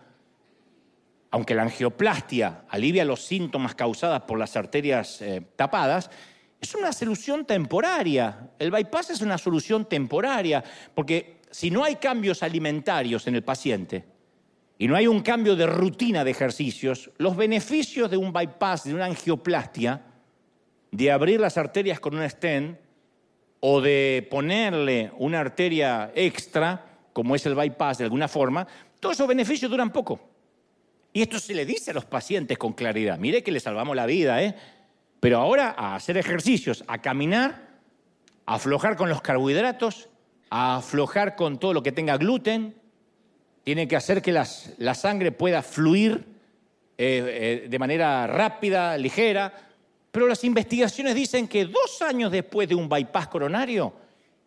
[1.31, 6.09] aunque la angioplastia alivia los síntomas causados por las arterias eh, tapadas,
[6.65, 8.49] es una solución temporaria.
[8.59, 14.03] El bypass es una solución temporaria, porque si no hay cambios alimentarios en el paciente
[14.77, 18.93] y no hay un cambio de rutina de ejercicios, los beneficios de un bypass, de
[18.93, 20.01] una angioplastia,
[20.91, 22.77] de abrir las arterias con un stent
[23.59, 28.67] o de ponerle una arteria extra, como es el bypass de alguna forma,
[28.99, 30.19] todos esos beneficios duran poco.
[31.13, 33.17] Y esto se le dice a los pacientes con claridad.
[33.17, 34.55] Mire que le salvamos la vida, ¿eh?
[35.25, 37.79] Pero ahora a hacer ejercicios, a caminar,
[38.45, 40.07] a aflojar con los carbohidratos,
[40.51, 42.75] a aflojar con todo lo que tenga gluten,
[43.63, 46.27] tiene que hacer que la sangre pueda fluir
[46.99, 49.51] eh, eh, de manera rápida, ligera.
[50.11, 53.95] Pero las investigaciones dicen que dos años después de un bypass coronario,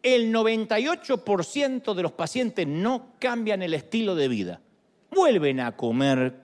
[0.01, 4.61] el 98% de los pacientes no cambian el estilo de vida.
[5.11, 6.37] Vuelven a comer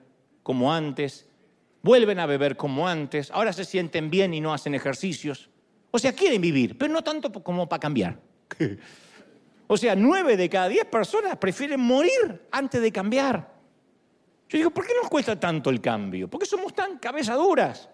[0.43, 1.25] como antes,
[1.85, 5.51] vuelven a beber como antes, ahora se sienten bien y no hacen ejercicios.
[5.91, 8.19] O sea, quieren vivir, pero no tanto como para cambiar.
[9.67, 13.51] O sea, nueve de cada diez personas prefieren morir antes de cambiar.
[14.47, 16.27] Yo digo, ¿por qué nos cuesta tanto el cambio?
[16.27, 17.89] ¿Por qué somos tan cabezaduras?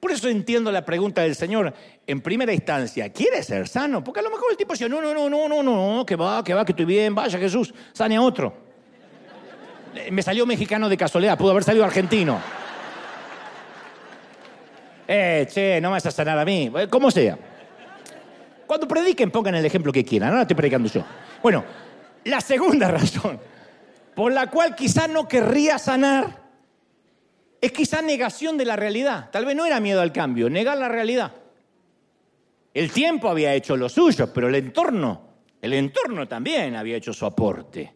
[0.00, 1.74] Por eso entiendo la pregunta del Señor
[2.06, 3.12] en primera instancia.
[3.12, 4.02] ¿Quiere ser sano?
[4.02, 6.42] Porque a lo mejor el tipo dice, no, no, no, no, no, no, que va,
[6.42, 8.56] que va, que estoy bien, vaya Jesús, sane a otro.
[10.10, 12.40] Me salió mexicano de casualidad, pudo haber salido argentino.
[15.14, 16.72] Eh, che, no vas a sanar a mí.
[16.74, 17.38] Eh, como sea.
[18.66, 20.30] Cuando prediquen, pongan el ejemplo que quieran.
[20.30, 21.04] Ahora estoy predicando yo.
[21.42, 21.62] Bueno,
[22.24, 23.38] la segunda razón
[24.14, 26.40] por la cual quizá no querría sanar
[27.60, 29.28] es quizá negación de la realidad.
[29.30, 31.32] Tal vez no era miedo al cambio, negar la realidad.
[32.72, 35.28] El tiempo había hecho lo suyo, pero el entorno,
[35.60, 37.94] el entorno también había hecho su aporte.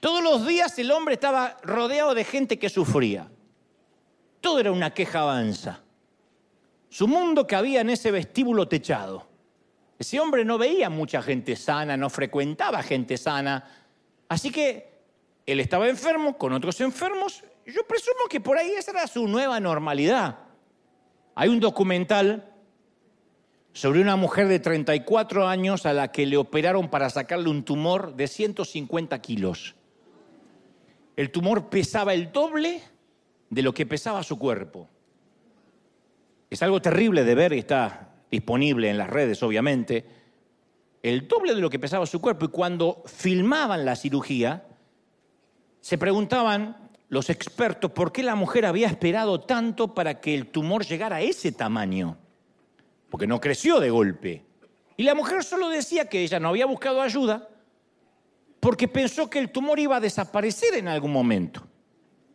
[0.00, 3.28] Todos los días el hombre estaba rodeado de gente que sufría.
[4.40, 5.82] Todo era una queja avanza.
[6.88, 9.26] Su mundo cabía en ese vestíbulo techado.
[9.98, 13.64] Ese hombre no veía mucha gente sana, no frecuentaba gente sana.
[14.28, 14.88] Así que
[15.44, 17.42] él estaba enfermo con otros enfermos.
[17.66, 20.38] Yo presumo que por ahí esa era su nueva normalidad.
[21.34, 22.52] Hay un documental
[23.72, 28.14] sobre una mujer de 34 años a la que le operaron para sacarle un tumor
[28.14, 29.74] de 150 kilos.
[31.16, 32.82] El tumor pesaba el doble
[33.50, 34.88] de lo que pesaba su cuerpo.
[36.50, 40.04] Es algo terrible de ver y está disponible en las redes, obviamente.
[41.02, 42.46] El doble de lo que pesaba su cuerpo.
[42.46, 44.66] Y cuando filmaban la cirugía,
[45.80, 50.84] se preguntaban los expertos por qué la mujer había esperado tanto para que el tumor
[50.84, 52.18] llegara a ese tamaño.
[53.10, 54.44] Porque no creció de golpe.
[54.96, 57.48] Y la mujer solo decía que ella no había buscado ayuda
[58.60, 61.66] porque pensó que el tumor iba a desaparecer en algún momento.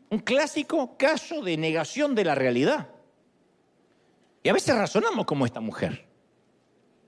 [0.09, 2.92] Un clásico caso de negación de la realidad.
[4.43, 6.05] Y a veces razonamos como esta mujer.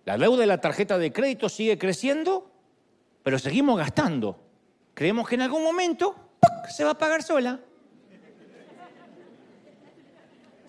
[0.06, 2.50] La deuda de la tarjeta de crédito sigue creciendo,
[3.24, 4.39] pero seguimos gastando.
[4.93, 6.15] Creemos que en algún momento
[6.69, 7.60] se va a pagar sola.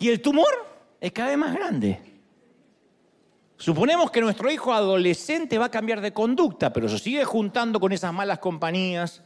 [0.00, 0.48] Y el tumor
[1.00, 2.00] es cada vez más grande.
[3.56, 7.92] Suponemos que nuestro hijo adolescente va a cambiar de conducta, pero se sigue juntando con
[7.92, 9.22] esas malas compañías,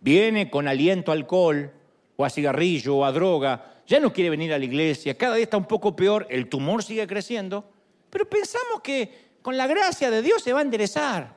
[0.00, 1.72] viene con aliento a alcohol,
[2.16, 5.44] o a cigarrillo, o a droga, ya no quiere venir a la iglesia, cada día
[5.44, 7.70] está un poco peor, el tumor sigue creciendo,
[8.10, 11.34] pero pensamos que con la gracia de Dios se va a enderezar.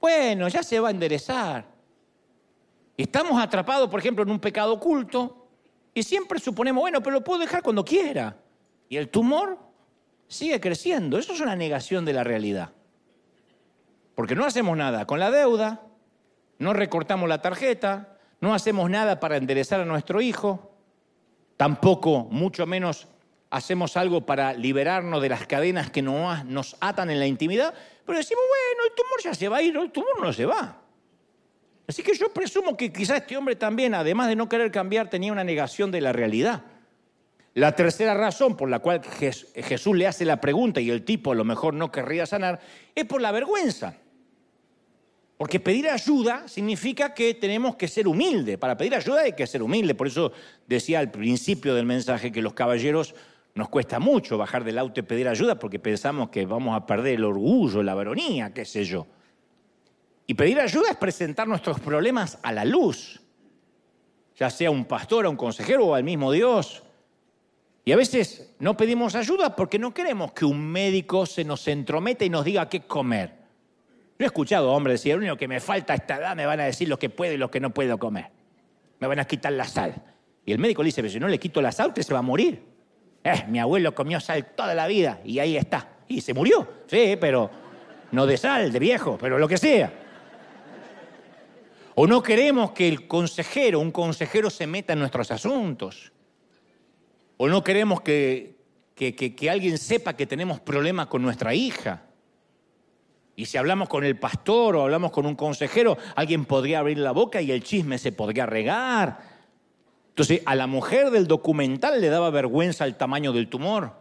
[0.00, 1.66] Bueno, ya se va a enderezar.
[2.96, 5.48] Estamos atrapados, por ejemplo, en un pecado oculto
[5.94, 8.36] y siempre suponemos, bueno, pero lo puedo dejar cuando quiera.
[8.88, 9.58] Y el tumor
[10.28, 11.18] sigue creciendo.
[11.18, 12.72] Eso es una negación de la realidad.
[14.14, 15.82] Porque no hacemos nada con la deuda,
[16.58, 20.69] no recortamos la tarjeta, no hacemos nada para enderezar a nuestro hijo,
[21.60, 23.06] tampoco, mucho menos,
[23.50, 27.74] hacemos algo para liberarnos de las cadenas que nos atan en la intimidad,
[28.06, 30.80] pero decimos, bueno, el tumor ya se va a ir, el tumor no se va.
[31.86, 35.32] Así que yo presumo que quizás este hombre también, además de no querer cambiar, tenía
[35.32, 36.62] una negación de la realidad.
[37.52, 41.34] La tercera razón por la cual Jesús le hace la pregunta y el tipo a
[41.34, 42.58] lo mejor no querría sanar
[42.94, 43.98] es por la vergüenza.
[45.40, 48.58] Porque pedir ayuda significa que tenemos que ser humildes.
[48.58, 49.94] Para pedir ayuda hay que ser humilde.
[49.94, 50.32] Por eso
[50.66, 53.14] decía al principio del mensaje que los caballeros
[53.54, 57.14] nos cuesta mucho bajar del auto y pedir ayuda porque pensamos que vamos a perder
[57.14, 59.06] el orgullo, la varonía, qué sé yo.
[60.26, 63.22] Y pedir ayuda es presentar nuestros problemas a la luz,
[64.36, 66.82] ya sea un pastor, a un consejero o al mismo Dios.
[67.86, 72.26] Y a veces no pedimos ayuda porque no queremos que un médico se nos entrometa
[72.26, 73.39] y nos diga qué comer.
[74.20, 76.60] Yo he escuchado hombres decir, lo único que me falta a esta edad me van
[76.60, 78.26] a decir lo que puedo y lo que no puedo comer.
[78.98, 79.94] Me van a quitar la sal.
[80.44, 82.18] Y el médico le dice, pero si no le quito la sal, usted se va
[82.18, 82.62] a morir.
[83.24, 85.88] Eh, mi abuelo comió sal toda la vida y ahí está.
[86.06, 86.68] Y se murió.
[86.86, 87.50] Sí, pero
[88.12, 89.90] no de sal, de viejo, pero lo que sea.
[91.94, 96.12] O no queremos que el consejero, un consejero, se meta en nuestros asuntos.
[97.38, 98.54] O no queremos que,
[98.94, 102.02] que, que alguien sepa que tenemos problemas con nuestra hija.
[103.40, 107.12] Y si hablamos con el pastor o hablamos con un consejero, alguien podría abrir la
[107.12, 109.18] boca y el chisme se podría regar.
[110.10, 113.94] Entonces, a la mujer del documental le daba vergüenza el tamaño del tumor.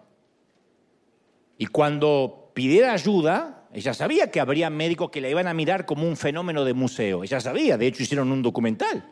[1.58, 6.06] Y cuando pidiera ayuda, ella sabía que habría médicos que la iban a mirar como
[6.06, 7.24] un fenómeno de museo.
[7.24, 9.10] Ella sabía, de hecho hicieron un documental.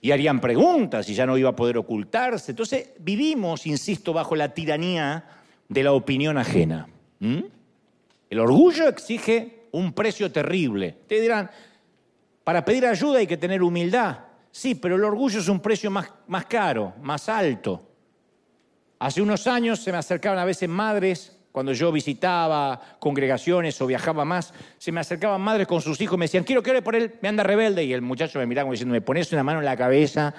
[0.00, 2.52] Y harían preguntas y ya no iba a poder ocultarse.
[2.52, 5.24] Entonces vivimos, insisto, bajo la tiranía
[5.68, 6.86] de la opinión ajena.
[8.28, 10.96] El orgullo exige un precio terrible.
[11.06, 11.50] Te dirán,
[12.44, 14.18] para pedir ayuda hay que tener humildad.
[14.50, 17.82] Sí, pero el orgullo es un precio más, más caro, más alto.
[18.98, 24.24] Hace unos años se me acercaban a veces madres, cuando yo visitaba congregaciones o viajaba
[24.24, 26.94] más, se me acercaban madres con sus hijos y me decían, quiero que ore por
[26.94, 27.82] él, me anda rebelde.
[27.84, 30.34] Y el muchacho me miraba como diciendo, me pones una mano en la cabeza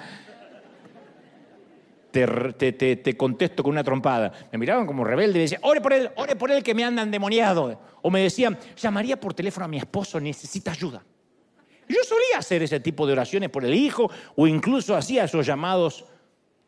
[2.10, 4.32] te, contesto con una trompada.
[4.52, 7.02] Me miraban como rebelde y decían, ore por él, ore por él que me anda
[7.02, 7.80] endemoniado.
[8.02, 11.02] O me decían, llamaría por teléfono a mi esposo, necesita ayuda.
[11.88, 16.04] yo solía hacer ese tipo de oraciones por el hijo o incluso hacía esos llamados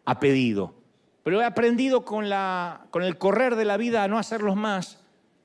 [0.05, 0.75] a pedido.
[1.23, 2.27] Pero he aprendido con,
[2.91, 4.99] con el correr de la vida a no hacerlos más,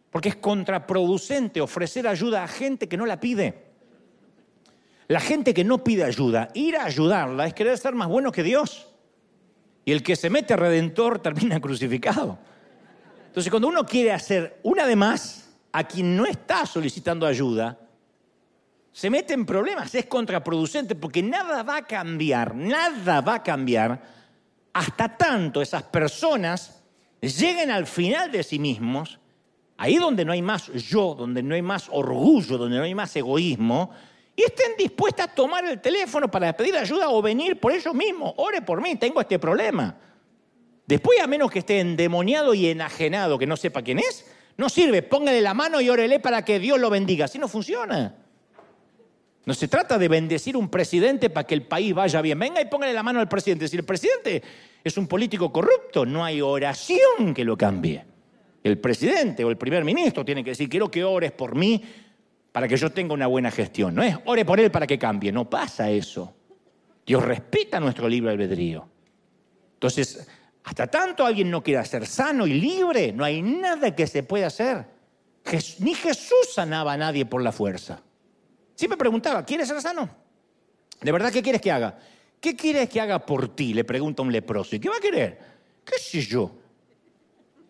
[0.09, 3.65] porque es contraproducente ofrecer ayuda a gente que no la pide.
[5.07, 8.41] La gente que no pide ayuda, ir a ayudarla es querer ser más bueno que
[8.41, 8.94] Dios.
[9.85, 12.37] Y el que se mete a redentor termina crucificado.
[13.27, 17.77] Entonces, cuando uno quiere hacer una de más a quien no está solicitando ayuda,
[18.91, 24.01] se mete en problemas, es contraproducente, porque nada va a cambiar, nada va a cambiar
[24.71, 26.81] hasta tanto esas personas
[27.21, 29.19] lleguen al final de sí mismos,
[29.77, 33.15] ahí donde no hay más yo, donde no hay más orgullo, donde no hay más
[33.15, 33.91] egoísmo,
[34.35, 38.33] y estén dispuestas a tomar el teléfono para pedir ayuda o venir por ellos mismos.
[38.37, 39.97] Ore por mí, tengo este problema.
[40.85, 44.25] Después, a menos que esté endemoniado y enajenado, que no sepa quién es,
[44.57, 45.01] no sirve.
[45.01, 47.25] Póngale la mano y órele para que Dios lo bendiga.
[47.25, 48.15] Así no funciona.
[49.45, 52.37] No se trata de bendecir un presidente para que el país vaya bien.
[52.37, 53.67] Venga y póngale la mano al presidente.
[53.67, 54.41] Si el presidente
[54.83, 58.03] es un político corrupto, no hay oración que lo cambie.
[58.63, 61.83] El presidente o el primer ministro tiene que decir, quiero que ores por mí
[62.55, 63.93] para que yo tenga una buena gestión.
[63.93, 66.33] No es ore por él para que cambie, no pasa eso.
[67.05, 68.87] Dios respeta nuestro libre albedrío.
[69.73, 70.25] Entonces,
[70.63, 74.47] hasta tanto alguien no quiera ser sano y libre, no hay nada que se pueda
[74.47, 74.85] hacer.
[75.79, 78.01] Ni Jesús sanaba a nadie por la fuerza.
[78.73, 80.09] Siempre preguntaba, ¿quieres ser sano?
[81.01, 81.99] ¿De verdad qué quieres que haga?
[82.39, 83.73] ¿Qué quieres que haga por ti?
[83.73, 84.77] Le pregunta un leproso.
[84.77, 85.39] ¿Y qué va a querer?
[85.83, 86.55] ¿Qué sé yo?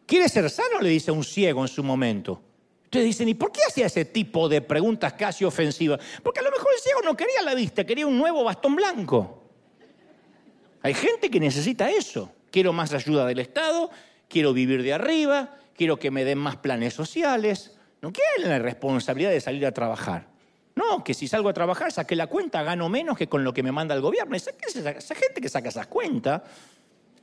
[0.05, 0.79] ¿Quieres ser sano?
[0.79, 2.39] Le dice un ciego en su momento.
[2.95, 5.99] Ustedes dicen, ¿y por qué hacía ese tipo de preguntas casi ofensivas?
[6.23, 9.43] Porque a lo mejor el ciego no quería la vista, quería un nuevo bastón blanco.
[10.81, 12.31] Hay gente que necesita eso.
[12.49, 13.89] Quiero más ayuda del Estado,
[14.29, 17.75] quiero vivir de arriba, quiero que me den más planes sociales.
[18.01, 20.29] No quieren la responsabilidad de salir a trabajar.
[20.75, 23.61] No, que si salgo a trabajar, saqué la cuenta, gano menos que con lo que
[23.61, 24.37] me manda el gobierno.
[24.37, 26.43] Esa, esa gente que saca esas cuentas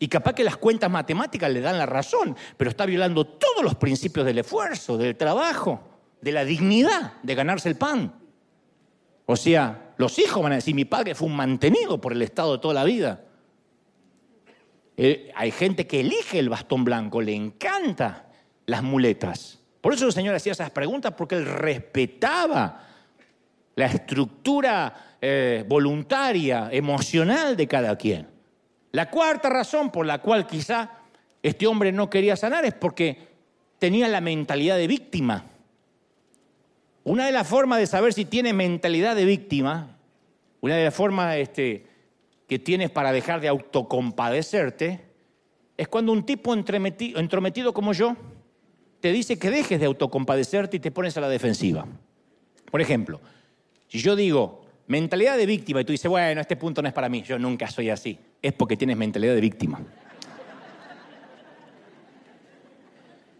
[0.03, 3.77] y capaz que las cuentas matemáticas le dan la razón, pero está violando todos los
[3.77, 5.81] principios del esfuerzo, del trabajo,
[6.21, 8.13] de la dignidad de ganarse el pan.
[9.27, 12.59] O sea, los hijos van a decir, mi padre fue un mantenido por el Estado
[12.59, 13.27] toda la vida.
[15.37, 18.27] Hay gente que elige el bastón blanco, le encanta
[18.67, 19.61] las muletas.
[19.81, 22.89] Por eso el Señor hacía esas preguntas, porque él respetaba
[23.77, 28.32] la estructura eh, voluntaria, emocional de cada quien.
[28.93, 30.90] La cuarta razón por la cual quizá
[31.43, 33.28] este hombre no quería sanar es porque
[33.78, 35.47] tenía la mentalidad de víctima.
[37.05, 39.97] Una de las formas de saber si tiene mentalidad de víctima,
[40.61, 41.86] una de las formas este,
[42.47, 45.01] que tienes para dejar de autocompadecerte,
[45.76, 48.16] es cuando un tipo entrometido como yo
[49.01, 51.86] te dice que dejes de autocompadecerte y te pones a la defensiva.
[52.70, 53.20] Por ejemplo,
[53.88, 57.09] si yo digo mentalidad de víctima y tú dices, bueno, este punto no es para
[57.09, 59.80] mí, yo nunca soy así, es porque tienes mentalidad de víctima.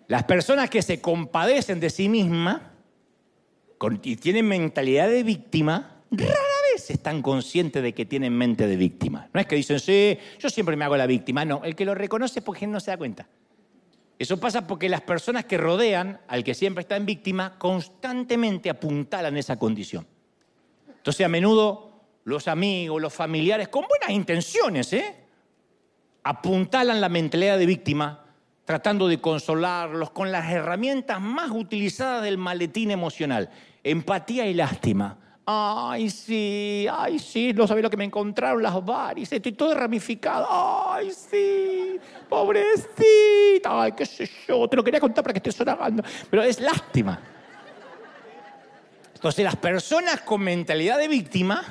[0.09, 2.61] Las personas que se compadecen de sí mismas
[4.03, 6.35] y tienen mentalidad de víctima, rara
[6.73, 9.29] vez están conscientes de que tienen mente de víctima.
[9.33, 11.45] No es que dicen, sí, yo siempre me hago la víctima.
[11.45, 13.27] No, el que lo reconoce es porque no se da cuenta.
[14.19, 19.37] Eso pasa porque las personas que rodean al que siempre está en víctima constantemente apuntalan
[19.37, 20.07] esa condición.
[21.03, 21.91] Entonces a menudo
[22.23, 25.17] los amigos, los familiares, con buenas intenciones, ¿eh?
[26.23, 28.25] apuntalan la mentalidad de víctima
[28.65, 33.51] tratando de consolarlos con las herramientas más utilizadas del maletín emocional,
[33.83, 35.19] empatía y lástima.
[35.45, 40.47] Ay, sí, ay, sí, no sabía lo que me encontraron las varices, estoy todo ramificado.
[40.49, 41.99] Ay, sí,
[42.29, 46.61] pobrecita, ay, qué sé yo, te lo quería contar para que estés sonando, pero es
[46.61, 47.21] lástima.
[49.23, 51.63] Entonces, las personas con mentalidad de víctima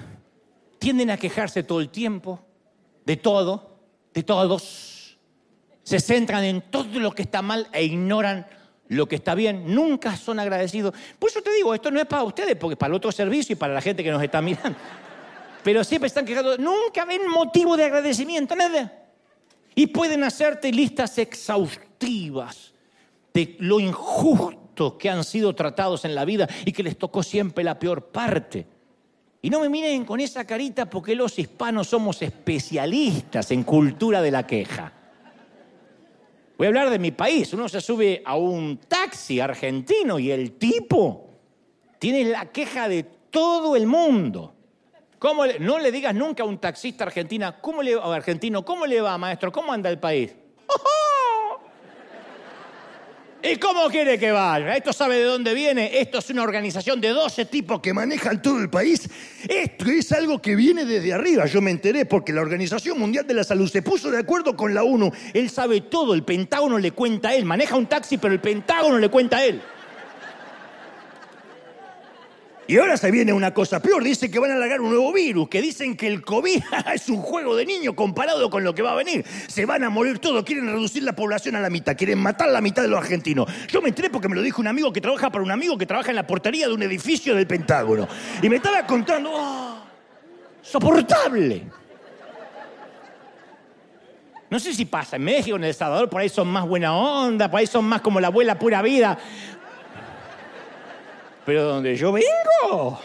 [0.80, 2.40] tienden a quejarse todo el tiempo,
[3.06, 3.78] de todo,
[4.14, 5.18] de todos.
[5.84, 8.48] Se centran en todo lo que está mal e ignoran
[8.88, 10.96] lo que está bien, nunca son agradecidos.
[11.20, 13.52] Por eso te digo, esto no es para ustedes, porque es para el otro servicio
[13.52, 14.80] y para la gente que nos está mirando.
[15.62, 18.94] Pero siempre están quejando, nunca ven motivo de agradecimiento, nada.
[19.76, 22.72] Y pueden hacerte listas exhaustivas
[23.34, 24.62] de lo injusto
[24.98, 28.66] que han sido tratados en la vida y que les tocó siempre la peor parte.
[29.42, 34.32] Y no me miren con esa carita porque los hispanos somos especialistas en cultura de
[34.32, 34.94] la queja.
[36.58, 37.52] Voy a hablar de mi país.
[37.54, 41.30] Uno se sube a un taxi argentino y el tipo
[41.98, 44.54] tiene la queja de todo el mundo.
[45.18, 49.18] ¿Cómo no le digas nunca a un taxista argentina, ¿cómo le, argentino, ¿cómo le va,
[49.18, 49.52] maestro?
[49.52, 50.36] ¿Cómo anda el país?
[53.44, 54.76] ¿Y cómo quiere que vaya?
[54.76, 56.00] ¿Esto sabe de dónde viene?
[56.00, 59.10] Esto es una organización de 12 tipos que manejan todo el país.
[59.50, 61.48] Esto es algo que viene desde arriba.
[61.48, 64.76] Yo me enteré porque la Organización Mundial de la Salud se puso de acuerdo con
[64.76, 65.12] la ONU.
[65.34, 67.46] Él sabe todo, el Pentágono le cuenta a él.
[67.46, 69.60] Maneja un taxi, pero el Pentágono le cuenta a él.
[72.72, 75.50] Y ahora se viene una cosa peor, dice que van a largar un nuevo virus,
[75.50, 76.64] que dicen que el COVID
[76.94, 79.26] es un juego de niños comparado con lo que va a venir.
[79.48, 82.62] Se van a morir todos, quieren reducir la población a la mitad, quieren matar la
[82.62, 83.52] mitad de los argentinos.
[83.68, 85.86] Yo me enteré porque me lo dijo un amigo que trabaja para un amigo que
[85.86, 88.08] trabaja en la portería de un edificio del Pentágono.
[88.42, 89.84] Y me estaba contando, ¡oh!
[90.62, 91.64] ¡Soportable!
[94.50, 97.52] No sé si pasa en México, en El Salvador, por ahí son más buena onda,
[97.52, 99.18] por ahí son más como la abuela pura vida
[101.46, 103.00] pero donde yo vengo.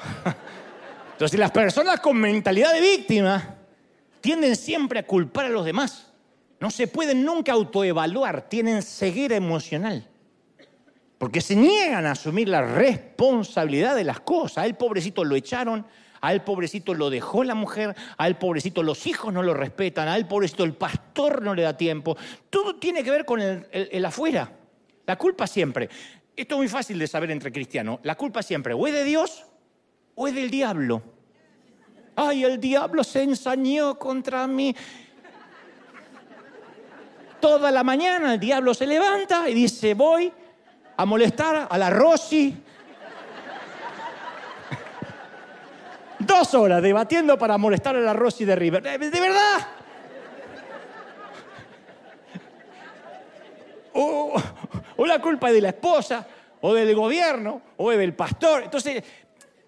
[1.12, 3.56] Entonces las personas con mentalidad de víctima
[4.20, 6.12] tienden siempre a culpar a los demás.
[6.60, 10.08] No se pueden nunca autoevaluar, tienen ceguera emocional.
[11.18, 14.58] Porque se niegan a asumir la responsabilidad de las cosas.
[14.58, 15.86] A él pobrecito lo echaron,
[16.20, 20.26] a pobrecito lo dejó la mujer, a pobrecito los hijos no lo respetan, a él
[20.26, 22.16] pobrecito el pastor no le da tiempo.
[22.50, 24.50] Todo tiene que ver con el afuera.
[25.06, 25.88] La culpa siempre.
[26.36, 28.00] Esto es muy fácil de saber entre cristianos.
[28.02, 29.46] La culpa siempre o es de Dios
[30.14, 31.02] o es del diablo.
[32.14, 34.76] Ay, el diablo se ensañó contra mí.
[37.40, 40.30] Toda la mañana el diablo se levanta y dice, voy
[40.96, 42.54] a molestar a la Rosy.
[46.18, 48.82] Dos horas debatiendo para molestar a la Rosy de River.
[48.82, 49.68] ¿De verdad?
[53.92, 54.34] O,
[54.96, 56.26] o la culpa es de la esposa,
[56.60, 58.64] o del gobierno, o del pastor.
[58.64, 59.02] Entonces,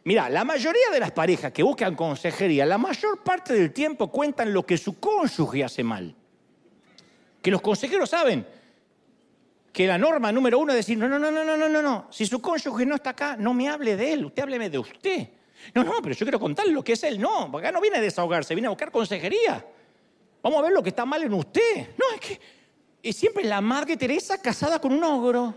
[0.05, 4.53] mira, la mayoría de las parejas que buscan consejería, la mayor parte del tiempo cuentan
[4.53, 6.14] lo que su cónyuge hace mal.
[7.43, 8.47] Que los consejeros saben
[9.72, 12.26] que la norma número uno es decir, no, no, no, no, no, no, no, si
[12.26, 15.29] su cónyuge no está acá, no me hable de él, usted hábleme de usted.
[15.74, 17.20] No, no, pero yo quiero contar lo que es él.
[17.20, 19.64] No, acá no viene a desahogarse, viene a buscar consejería.
[20.43, 21.89] Vamos a ver lo que está mal en usted.
[21.99, 22.41] No, es que
[23.09, 25.54] es siempre la Madre Teresa casada con un ogro.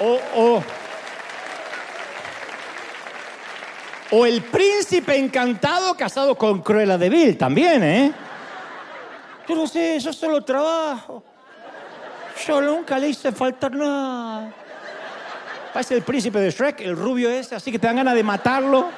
[0.00, 0.62] o,
[4.10, 8.12] o, el príncipe encantado casado con Cruella de Vil también, ¿eh?
[9.46, 11.22] Yo no sé, yo solo trabajo.
[12.46, 14.52] Yo nunca le hice faltar nada.
[15.72, 18.88] Parece el príncipe de Shrek, el rubio ese, así que te dan ganas de matarlo.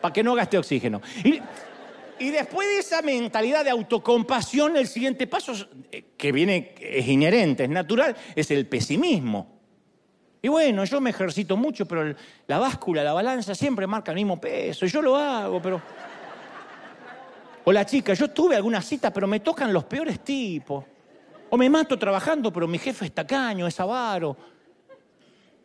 [0.00, 1.00] para que no gaste oxígeno.
[2.18, 5.52] Y, después de esa mentalidad de autocompasión, el siguiente paso
[5.90, 9.60] eh, que viene, es inherente, es natural, es el pesimismo.
[10.40, 12.14] Y bueno, yo me ejercito mucho, pero
[12.46, 14.86] la báscula, la balanza siempre marca el mismo peso.
[14.86, 15.80] Yo lo hago, pero...
[17.64, 20.84] O la chica, yo tuve alguna cita, pero me tocan los peores tipos.
[21.50, 24.36] O me mato trabajando, pero mi jefe es tacaño, es avaro.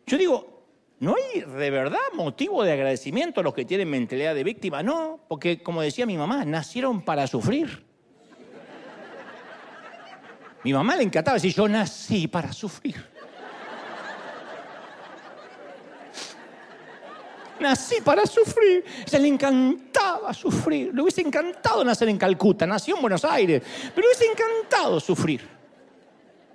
[0.08, 0.64] Yo digo,
[1.00, 4.82] ¿no hay de verdad motivo de agradecimiento a los que tienen mentalidad de víctima?
[4.82, 7.84] No, porque como decía mi mamá, nacieron para sufrir.
[10.64, 12.96] Mi mamá le encantaba decir, yo nací para sufrir.
[17.60, 18.84] Nací para sufrir.
[19.04, 20.94] Se le encantaba sufrir.
[20.94, 22.66] Le hubiese encantado nacer en Calcuta.
[22.66, 23.62] Nació en Buenos Aires.
[23.94, 25.57] Pero le hubiese encantado sufrir.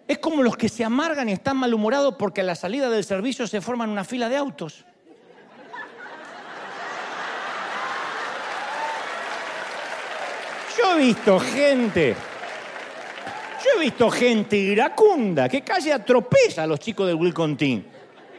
[0.07, 3.47] Es como los que se amargan y están malhumorados porque a la salida del servicio
[3.47, 4.85] se forman una fila de autos.
[10.77, 12.15] Yo he visto gente,
[13.63, 17.87] yo he visto gente iracunda que casi atropella a los chicos del Wilcontín.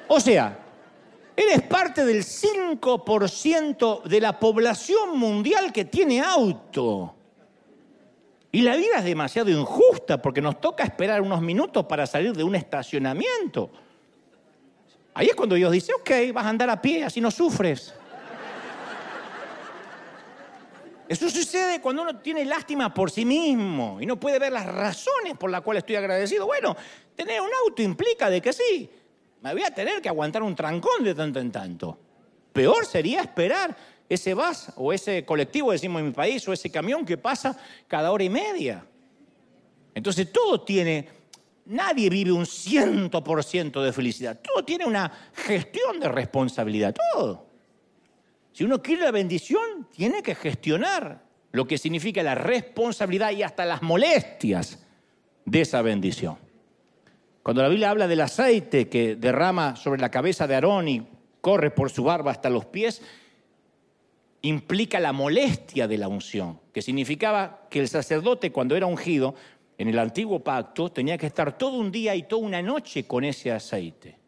[0.08, 0.58] O sea,
[1.36, 7.14] Eres parte del 5% de la población mundial que tiene auto.
[8.54, 12.44] Y la vida es demasiado injusta porque nos toca esperar unos minutos para salir de
[12.44, 13.68] un estacionamiento.
[15.12, 17.92] Ahí es cuando Dios dice, ok, vas a andar a pie, así no sufres.
[21.08, 25.36] Eso sucede cuando uno tiene lástima por sí mismo y no puede ver las razones
[25.36, 26.46] por las cuales estoy agradecido.
[26.46, 26.76] Bueno,
[27.16, 28.88] tener un auto implica de que sí,
[29.42, 31.98] me voy a tener que aguantar un trancón de tanto en tanto.
[32.52, 33.76] Peor sería esperar
[34.14, 37.56] ese bus o ese colectivo, decimos en mi país, o ese camión que pasa
[37.86, 38.84] cada hora y media.
[39.94, 41.08] Entonces todo tiene,
[41.66, 47.46] nadie vive un ciento por ciento de felicidad, todo tiene una gestión de responsabilidad, todo.
[48.52, 53.64] Si uno quiere la bendición, tiene que gestionar lo que significa la responsabilidad y hasta
[53.64, 54.84] las molestias
[55.44, 56.36] de esa bendición.
[57.42, 61.06] Cuando la Biblia habla del aceite que derrama sobre la cabeza de Aarón y
[61.40, 63.02] corre por su barba hasta los pies,
[64.44, 69.34] implica la molestia de la unción, que significaba que el sacerdote cuando era ungido
[69.78, 73.24] en el antiguo pacto tenía que estar todo un día y toda una noche con
[73.24, 74.18] ese aceite.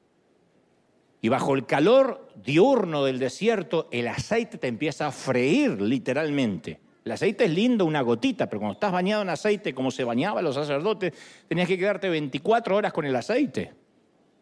[1.20, 6.80] Y bajo el calor diurno del desierto, el aceite te empieza a freír literalmente.
[7.04, 10.42] El aceite es lindo, una gotita, pero cuando estás bañado en aceite, como se bañaban
[10.42, 11.12] los sacerdotes,
[11.46, 13.72] tenías que quedarte 24 horas con el aceite.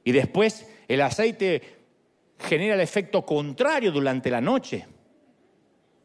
[0.04, 1.62] Y después el aceite
[2.38, 4.86] genera el efecto contrario durante la noche.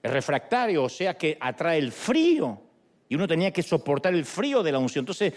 [0.02, 2.62] Es refractario, o sea que atrae el frío.
[3.08, 5.04] Y uno tenía que soportar el frío de la unción.
[5.04, 5.34] Entonces,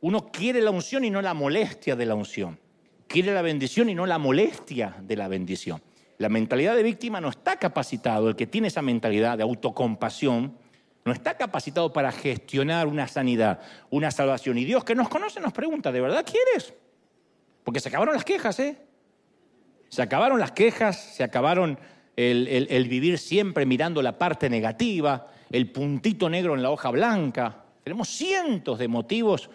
[0.00, 2.58] uno quiere la unción y no la molestia de la unción.
[3.06, 5.80] Quiere la bendición y no la molestia de la bendición.
[6.18, 10.56] La mentalidad de víctima no está capacitado, el que tiene esa mentalidad de autocompasión,
[11.04, 13.60] no está capacitado para gestionar una sanidad,
[13.90, 14.58] una salvación.
[14.58, 16.74] Y Dios que nos conoce nos pregunta, ¿de verdad quieres?
[17.64, 18.78] Porque se acabaron las quejas, ¿eh?
[19.88, 21.78] Se acabaron las quejas, se acabaron
[22.16, 27.64] el, vivir siempre mirando la parte negativa, el puntito negro en la hoja blanca.
[27.82, 29.50] Tenemos cientos de motivos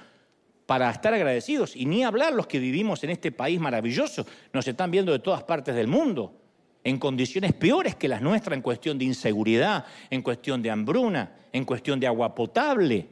[0.66, 4.26] para estar agradecidos y ni hablar los que vivimos en este país maravilloso.
[4.52, 6.34] Nos están viendo de todas partes del mundo
[6.84, 11.66] en condiciones peores que las nuestras en cuestión de inseguridad, en cuestión de hambruna, en
[11.66, 13.08] cuestión de agua potable.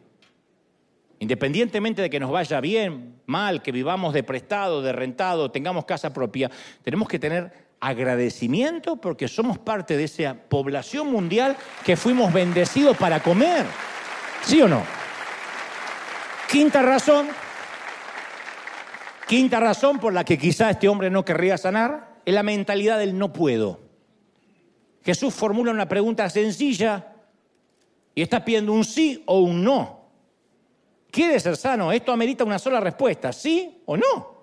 [1.19, 6.13] Independientemente de que nos vaya bien, mal, que vivamos de prestado, de rentado, tengamos casa
[6.13, 6.51] propia,
[6.83, 13.21] tenemos que tener agradecimiento porque somos parte de esa población mundial que fuimos bendecidos para
[13.21, 13.65] comer.
[14.43, 14.83] ¿Sí o no?
[16.49, 17.27] Quinta razón,
[19.27, 23.17] quinta razón por la que quizá este hombre no querría sanar, es la mentalidad del
[23.17, 23.81] no puedo.
[25.03, 27.13] Jesús formula una pregunta sencilla
[28.15, 30.05] y está pidiendo un sí o un no.
[31.11, 31.91] ¿Quiere ser sano?
[31.91, 34.34] Esto amerita una sola respuesta, sí o no.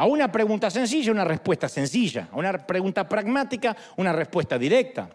[0.00, 2.30] A una pregunta sencilla, una respuesta sencilla.
[2.32, 5.10] A una pregunta pragmática, una respuesta directa.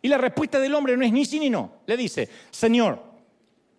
[0.00, 1.78] Y la respuesta del hombre no es ni sí ni no.
[1.84, 3.02] Le dice, Señor,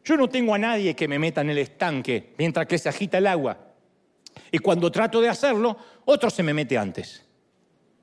[0.04, 3.20] yo no tengo a nadie que me meta en el estanque mientras que se agita
[3.20, 3.60] el agua.
[4.52, 7.26] Y cuando trato de hacerlo, otro se me mete antes.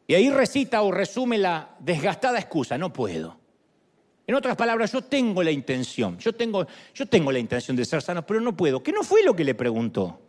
[0.07, 3.37] Y ahí recita o resume la desgastada excusa, no puedo.
[4.27, 8.01] En otras palabras, yo tengo la intención, yo tengo, yo tengo la intención de ser
[8.01, 8.83] sano, pero no puedo.
[8.83, 10.28] ¿Qué no fue lo que le preguntó?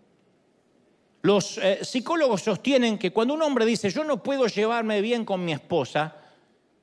[1.22, 5.44] Los eh, psicólogos sostienen que cuando un hombre dice, yo no puedo llevarme bien con
[5.44, 6.16] mi esposa,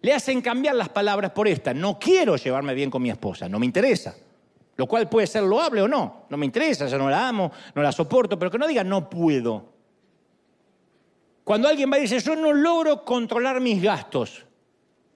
[0.02, 3.58] le hacen cambiar las palabras por esta, no quiero llevarme bien con mi esposa, no
[3.58, 4.14] me interesa.
[4.76, 6.26] Lo cual puede ser loable o no.
[6.28, 9.08] No me interesa, yo no la amo, no la soporto, pero que no diga no
[9.08, 9.72] puedo.
[11.44, 14.44] Cuando alguien va y dice, yo no logro controlar mis gastos,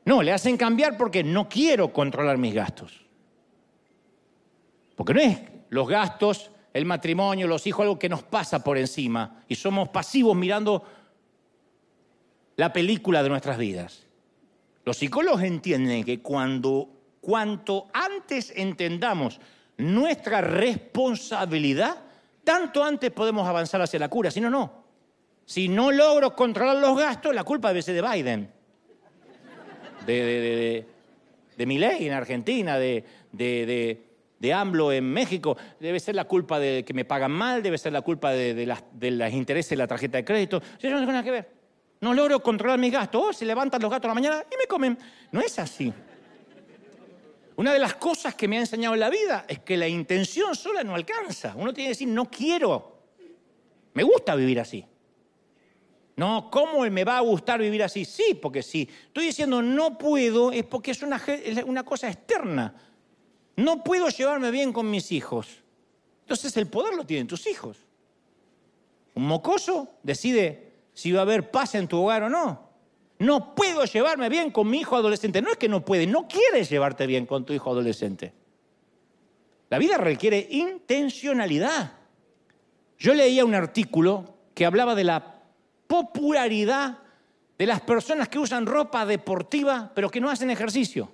[0.02, 3.04] No, le hacen cambiar porque no quiero controlar mis gastos.
[4.96, 9.42] Porque no es los gastos, el matrimonio, los hijos, algo que nos pasa por encima
[9.48, 10.84] y somos pasivos mirando
[12.56, 14.06] la película de nuestras vidas.
[14.84, 16.88] Los psicólogos entienden que cuando
[17.20, 19.40] cuanto antes entendamos
[19.76, 21.96] nuestra responsabilidad,
[22.44, 24.30] tanto antes podemos avanzar hacia la cura.
[24.30, 24.80] Si no, no.
[25.44, 28.50] Si no logro controlar los gastos, la culpa debe ser de Biden,
[30.06, 30.86] de, de,
[31.56, 33.04] de, en Argentina, de,
[34.40, 35.56] de, AMLO en México.
[35.78, 38.82] Debe ser la culpa de que me pagan mal, debe ser la culpa de, las,
[38.98, 40.60] los intereses de la tarjeta de crédito.
[40.60, 41.60] No tengo nada que ver.
[42.00, 43.22] No logro controlar mis gastos.
[43.22, 44.98] Oh, se levantan los gatos a la mañana y me comen.
[45.30, 45.92] No es así.
[47.56, 50.54] Una de las cosas que me ha enseñado en la vida es que la intención
[50.54, 51.52] sola no alcanza.
[51.56, 53.02] Uno tiene que decir, no quiero.
[53.92, 54.84] Me gusta vivir así.
[56.16, 58.04] No, ¿cómo me va a gustar vivir así?
[58.04, 58.88] Sí, porque sí.
[59.06, 61.20] Estoy diciendo no puedo es porque es una,
[61.66, 62.74] una cosa externa.
[63.60, 65.46] No puedo llevarme bien con mis hijos.
[66.22, 67.76] Entonces el poder lo tienen tus hijos.
[69.14, 72.70] Un mocoso decide si va a haber paz en tu hogar o no.
[73.18, 75.42] No puedo llevarme bien con mi hijo adolescente.
[75.42, 78.32] No es que no puede, no quieres llevarte bien con tu hijo adolescente.
[79.68, 81.92] La vida requiere intencionalidad.
[82.98, 85.42] Yo leía un artículo que hablaba de la
[85.86, 86.98] popularidad
[87.58, 91.10] de las personas que usan ropa deportiva pero que no hacen ejercicio.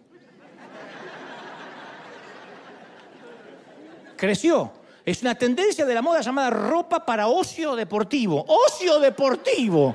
[4.17, 4.73] Creció.
[5.05, 8.45] Es una tendencia de la moda llamada ropa para ocio deportivo.
[8.49, 9.95] Ocio deportivo.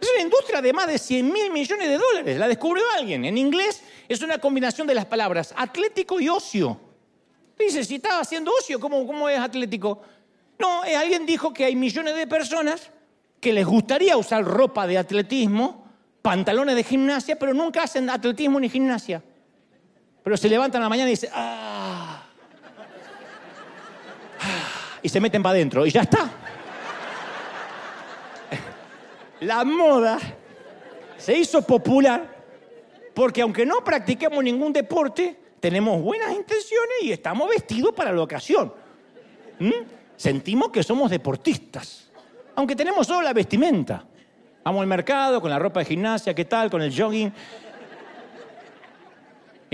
[0.00, 2.38] Es una industria de más de 100 mil millones de dólares.
[2.38, 3.24] La descubrió alguien.
[3.24, 6.78] En inglés es una combinación de las palabras atlético y ocio.
[7.58, 10.02] Dice, si estaba haciendo ocio, ¿cómo, ¿cómo es atlético?
[10.58, 12.90] No, eh, alguien dijo que hay millones de personas
[13.40, 15.86] que les gustaría usar ropa de atletismo,
[16.22, 19.22] pantalones de gimnasia, pero nunca hacen atletismo ni gimnasia.
[20.22, 22.26] Pero se levantan a la mañana y dicen, ah,
[24.40, 26.30] ah y se meten para adentro y ya está.
[29.40, 30.18] la moda
[31.18, 32.34] se hizo popular
[33.12, 38.72] porque aunque no practiquemos ningún deporte, tenemos buenas intenciones y estamos vestidos para la ocasión.
[39.58, 39.70] ¿Mm?
[40.16, 42.10] Sentimos que somos deportistas,
[42.54, 44.06] aunque tenemos solo la vestimenta.
[44.64, 46.70] Vamos al mercado con la ropa de gimnasia, ¿qué tal?
[46.70, 47.30] Con el jogging.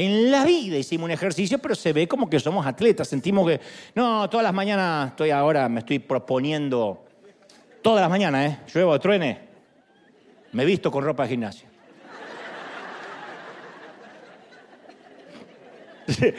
[0.01, 3.07] En la vida hicimos un ejercicio, pero se ve como que somos atletas.
[3.07, 3.61] Sentimos que,
[3.94, 7.05] no, todas las mañanas estoy ahora, me estoy proponiendo,
[7.82, 8.61] todas las mañanas, ¿eh?
[8.72, 9.40] Lluevo, truene,
[10.53, 11.68] me visto con ropa de gimnasia.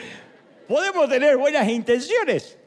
[0.66, 2.58] Podemos tener buenas intenciones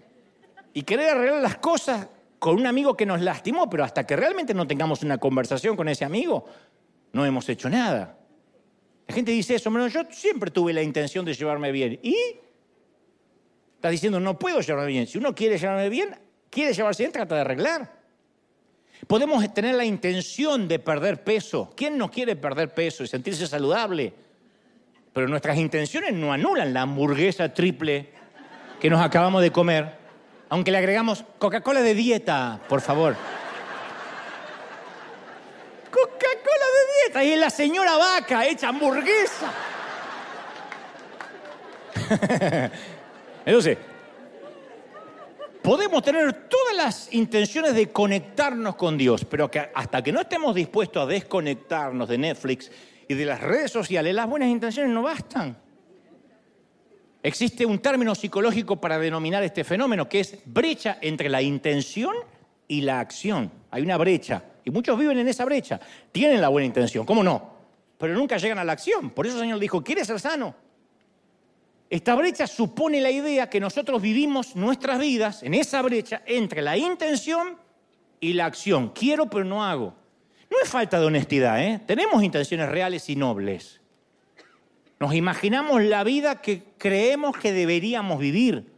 [0.71, 2.07] y querer arreglar las cosas
[2.39, 5.89] con un amigo que nos lastimó, pero hasta que realmente no tengamos una conversación con
[5.89, 6.45] ese amigo,
[7.11, 8.15] no hemos hecho nada.
[9.07, 11.99] La gente dice eso, yo siempre tuve la intención de llevarme bien.
[12.01, 12.15] ¿Y?
[13.75, 15.07] Estás diciendo, no puedo llevarme bien.
[15.07, 16.17] Si uno quiere llevarme bien,
[16.49, 17.93] quiere llevarse bien, trata de arreglar.
[19.07, 21.71] Podemos tener la intención de perder peso.
[21.75, 24.13] ¿Quién no quiere perder peso y sentirse saludable?
[25.13, 28.09] Pero nuestras intenciones no anulan la hamburguesa triple
[28.79, 29.93] que nos acabamos de comer,
[30.49, 33.15] aunque le agregamos Coca-Cola de dieta, por favor.
[36.45, 39.53] Coca-Cola de dieta y es la señora vaca hecha hamburguesa.
[43.45, 43.77] Entonces,
[45.65, 50.53] Podemos tener todas las intenciones de conectarnos con Dios, pero que hasta que no estemos
[50.53, 52.69] dispuestos a desconectarnos de Netflix
[53.07, 55.57] y de las redes sociales, las buenas intenciones no bastan.
[57.23, 62.13] Existe un término psicológico para denominar este fenómeno que es brecha entre la intención
[62.67, 63.51] y la acción.
[63.71, 65.79] Hay una brecha y muchos viven en esa brecha.
[66.11, 67.53] Tienen la buena intención, ¿cómo no?
[67.99, 69.11] Pero nunca llegan a la acción.
[69.11, 70.55] Por eso el Señor dijo, ¿quieres ser sano?
[71.87, 76.75] Esta brecha supone la idea que nosotros vivimos nuestras vidas en esa brecha entre la
[76.77, 77.57] intención
[78.19, 78.89] y la acción.
[78.89, 79.93] Quiero pero no hago.
[80.49, 81.79] No es falta de honestidad, ¿eh?
[81.85, 83.81] Tenemos intenciones reales y nobles.
[84.99, 88.73] Nos imaginamos la vida que creemos que deberíamos vivir.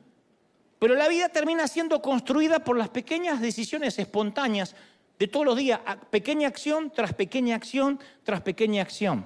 [0.79, 4.75] Pero la vida termina siendo construida por las pequeñas decisiones espontáneas
[5.19, 9.25] de todos los días, pequeña acción tras pequeña acción tras pequeña acción.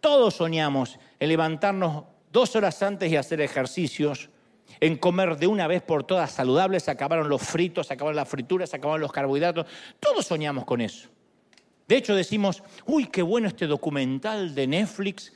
[0.00, 4.30] Todos soñamos en levantarnos dos horas antes y hacer ejercicios,
[4.80, 8.28] en comer de una vez por todas saludables, se acabaron los fritos, se acabaron las
[8.28, 9.66] frituras, se acabaron los carbohidratos.
[10.00, 11.08] Todos soñamos con eso.
[11.86, 15.32] De hecho decimos, uy, qué bueno este documental de Netflix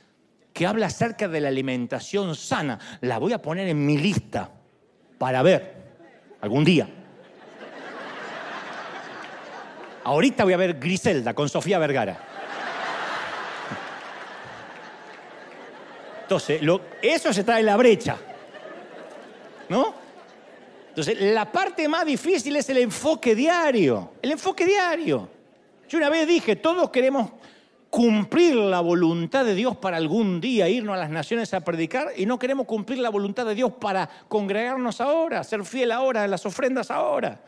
[0.53, 2.79] que habla acerca de la alimentación sana.
[3.01, 4.49] La voy a poner en mi lista
[5.17, 5.75] para ver
[6.41, 6.89] algún día.
[10.07, 12.17] Ahorita voy a ver Griselda con Sofía Vergara.
[16.21, 16.61] Entonces,
[17.01, 18.15] eso se en la brecha.
[19.67, 19.93] ¿No?
[20.87, 24.13] Entonces, la parte más difícil es el enfoque diario.
[24.21, 25.27] El enfoque diario.
[25.89, 27.29] Yo una vez dije, todos queremos
[27.89, 32.25] cumplir la voluntad de Dios para algún día irnos a las naciones a predicar y
[32.25, 36.91] no queremos cumplir la voluntad de Dios para congregarnos ahora, ser fiel ahora, las ofrendas
[36.91, 37.41] ahora.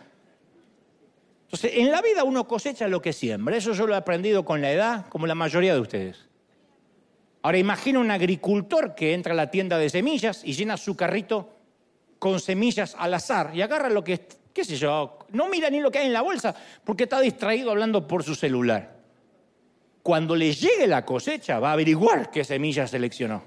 [1.49, 3.57] Entonces, en la vida uno cosecha lo que siembra.
[3.57, 6.27] Eso yo lo he aprendido con la edad, como la mayoría de ustedes.
[7.41, 11.49] Ahora imagina un agricultor que entra a la tienda de semillas y llena su carrito
[12.19, 15.89] con semillas al azar y agarra lo que, qué sé yo, no mira ni lo
[15.89, 18.99] que hay en la bolsa porque está distraído hablando por su celular.
[20.03, 23.41] Cuando le llegue la cosecha va a averiguar qué semillas seleccionó.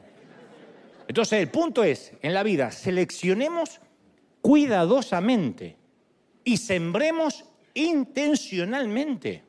[1.06, 3.80] Entonces el punto es, en la vida, seleccionemos
[4.40, 5.76] cuidadosamente
[6.42, 7.44] y sembremos
[7.74, 9.44] intencionalmente.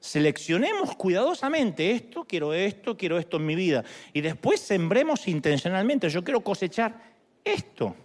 [0.00, 3.84] Seleccionemos cuidadosamente esto, quiero esto, quiero esto en mi vida.
[4.12, 6.08] Y después sembremos intencionalmente.
[6.08, 7.00] Yo quiero cosechar
[7.44, 7.96] esto.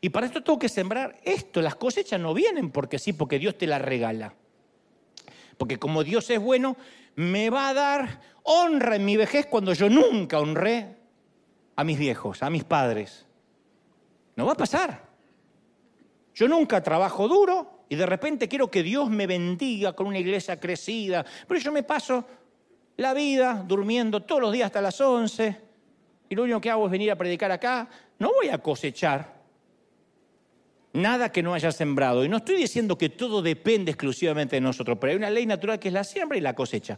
[0.00, 1.60] Y para esto tengo que sembrar esto.
[1.60, 4.34] Las cosechas no vienen porque sí, porque Dios te las regala.
[5.58, 6.76] Porque como Dios es bueno,
[7.16, 10.96] me va a dar honra en mi vejez cuando yo nunca honré
[11.76, 13.26] a mis viejos, a mis padres.
[14.36, 15.10] No va a pasar.
[16.34, 20.60] Yo nunca trabajo duro y de repente quiero que Dios me bendiga con una iglesia
[20.60, 22.24] crecida, pero yo me paso
[22.96, 25.56] la vida durmiendo todos los días hasta las 11
[26.28, 27.88] y lo único que hago es venir a predicar acá.
[28.20, 29.40] No voy a cosechar
[30.92, 32.24] nada que no haya sembrado.
[32.24, 35.80] Y no estoy diciendo que todo depende exclusivamente de nosotros, pero hay una ley natural
[35.80, 36.96] que es la siembra y la cosecha.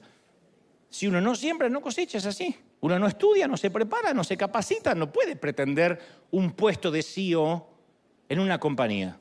[0.91, 2.55] Si uno no siembra, no cosecha, es así.
[2.81, 5.99] Uno no estudia, no se prepara, no se capacita, no puede pretender
[6.33, 7.67] un puesto de CEO
[8.29, 9.19] en una compañía.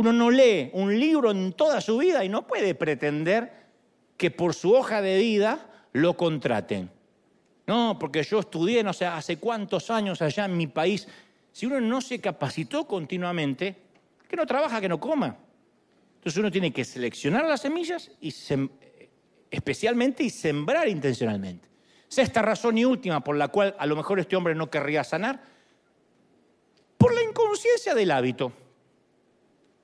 [0.00, 3.52] Uno no lee un libro en toda su vida y no puede pretender
[4.16, 6.90] que por su hoja de vida lo contraten.
[7.66, 11.06] No, porque yo estudié, no sé, hace cuántos años allá en mi país
[11.52, 13.76] si uno no se capacitó continuamente,
[14.26, 15.36] que no trabaja, que no coma.
[16.14, 18.32] Entonces uno tiene que seleccionar las semillas y
[19.50, 21.68] especialmente y sembrar intencionalmente.
[22.08, 25.42] Sexta razón y última por la cual a lo mejor este hombre no querría sanar,
[26.96, 28.50] por la inconsciencia del hábito.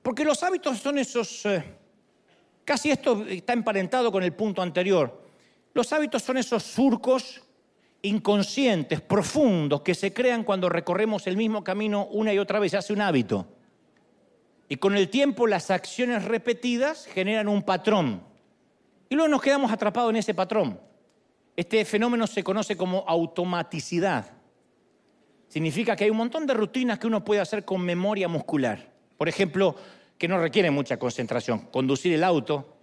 [0.07, 1.61] Porque los hábitos son esos, eh,
[2.63, 5.21] casi esto está emparentado con el punto anterior,
[5.73, 7.43] los hábitos son esos surcos
[8.03, 12.77] inconscientes, profundos, que se crean cuando recorremos el mismo camino una y otra vez, se
[12.77, 13.49] hace un hábito.
[14.69, 18.23] Y con el tiempo las acciones repetidas generan un patrón.
[19.09, 20.79] Y luego nos quedamos atrapados en ese patrón.
[21.53, 24.25] Este fenómeno se conoce como automaticidad.
[25.49, 28.95] Significa que hay un montón de rutinas que uno puede hacer con memoria muscular.
[29.17, 29.75] Por ejemplo,
[30.17, 31.67] que no requiere mucha concentración.
[31.71, 32.77] Conducir el auto.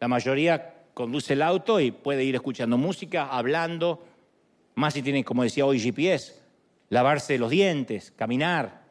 [0.00, 4.04] La mayoría conduce el auto y puede ir escuchando música, hablando,
[4.74, 6.40] más si tiene, como decía hoy, GPS,
[6.90, 8.84] lavarse los dientes, caminar.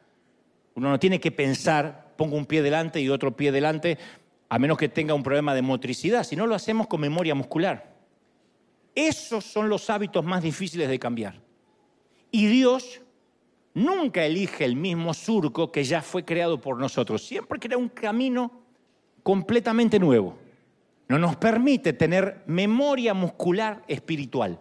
[0.74, 3.98] Uno no tiene que pensar, pongo un pie delante y otro pie delante,
[4.48, 7.94] a menos que tenga un problema de motricidad, si no lo hacemos con memoria muscular.
[8.94, 11.40] Esos son los hábitos más difíciles de cambiar.
[12.30, 13.00] Y Dios
[13.74, 18.50] nunca elige el mismo surco que ya fue creado por nosotros, siempre crea un camino
[19.22, 20.38] completamente nuevo.
[21.08, 24.58] No nos permite tener memoria muscular espiritual.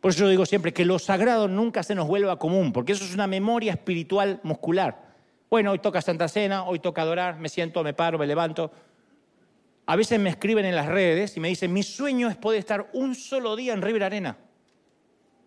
[0.00, 3.04] Por eso yo digo siempre que lo sagrado nunca se nos vuelva común, porque eso
[3.04, 5.06] es una memoria espiritual muscular.
[5.50, 8.70] Bueno, hoy toca Santa Cena, hoy toca adorar, me siento, me paro, me levanto.
[9.86, 12.90] A veces me escriben en las redes y me dicen, mi sueño es poder estar
[12.92, 14.36] un solo día en River Arena,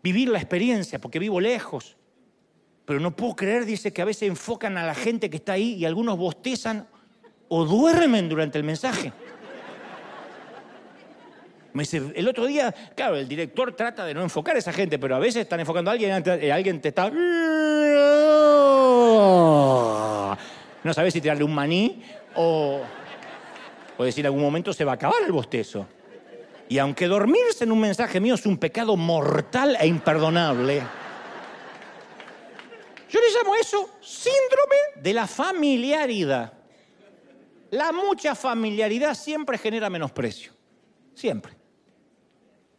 [0.02, 1.98] vivir la experiencia, porque vivo lejos.
[2.90, 5.76] Pero no puedo creer, dice, que a veces enfocan a la gente que está ahí
[5.76, 6.88] y algunos bostezan
[7.48, 9.14] o duermen durante el mensaje.
[11.72, 14.98] Me dice, el otro día, claro, el director trata de no enfocar a esa gente,
[14.98, 17.12] pero a veces están enfocando a alguien y alguien te está...
[17.12, 17.16] No
[20.92, 22.02] sabes si tirarle un maní
[22.34, 22.82] o,
[24.00, 25.86] o decir en algún momento se va a acabar el bostezo.
[26.68, 30.82] Y aunque dormirse en un mensaje mío es un pecado mortal e imperdonable,
[33.10, 36.54] yo le llamo eso síndrome de la familiaridad.
[37.72, 40.52] La mucha familiaridad siempre genera menosprecio.
[41.14, 41.54] Siempre.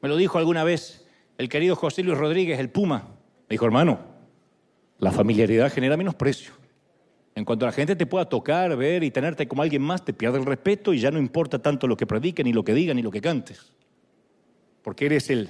[0.00, 1.06] Me lo dijo alguna vez
[1.36, 3.08] el querido José Luis Rodríguez, el Puma.
[3.48, 3.98] Me dijo, hermano,
[4.98, 6.52] la familiaridad genera menosprecio.
[7.34, 10.38] En cuanto la gente te pueda tocar, ver y tenerte como alguien más, te pierde
[10.38, 13.02] el respeto y ya no importa tanto lo que prediquen, ni lo que digan, ni
[13.02, 13.72] lo que cantes.
[14.82, 15.48] Porque eres el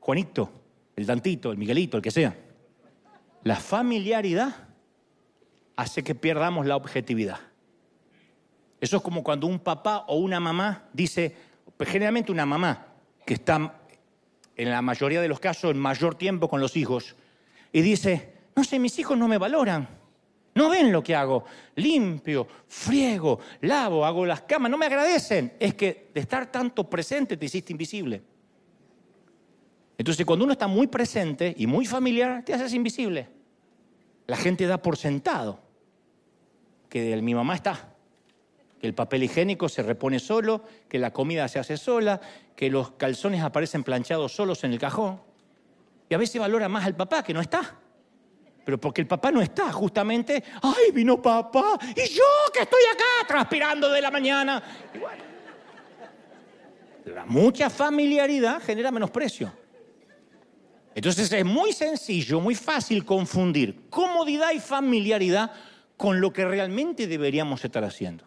[0.00, 0.50] Juanito,
[0.94, 2.36] el Dantito, el Miguelito, el que sea.
[3.46, 4.56] La familiaridad
[5.76, 7.38] hace que perdamos la objetividad.
[8.80, 11.36] Eso es como cuando un papá o una mamá dice,
[11.78, 12.88] generalmente una mamá,
[13.24, 13.82] que está
[14.56, 17.14] en la mayoría de los casos, en mayor tiempo con los hijos,
[17.70, 19.88] y dice, no sé, mis hijos no me valoran.
[20.56, 21.44] No ven lo que hago.
[21.76, 24.72] Limpio, friego, lavo, hago las camas.
[24.72, 25.52] No me agradecen.
[25.60, 28.24] Es que de estar tanto presente te hiciste invisible.
[29.96, 33.35] Entonces, cuando uno está muy presente y muy familiar, te haces invisible.
[34.26, 35.60] La gente da por sentado
[36.88, 37.90] que mi mamá está,
[38.80, 42.20] que el papel higiénico se repone solo, que la comida se hace sola,
[42.54, 45.20] que los calzones aparecen planchados solos en el cajón.
[46.08, 47.76] Y a veces valora más al papá que no está.
[48.64, 53.28] Pero porque el papá no está, justamente, ay, vino papá, y yo que estoy acá
[53.28, 54.62] transpirando de la mañana.
[57.04, 59.65] la mucha familiaridad genera menosprecio.
[60.96, 65.52] Entonces es muy sencillo, muy fácil confundir comodidad y familiaridad
[65.94, 68.26] con lo que realmente deberíamos estar haciendo.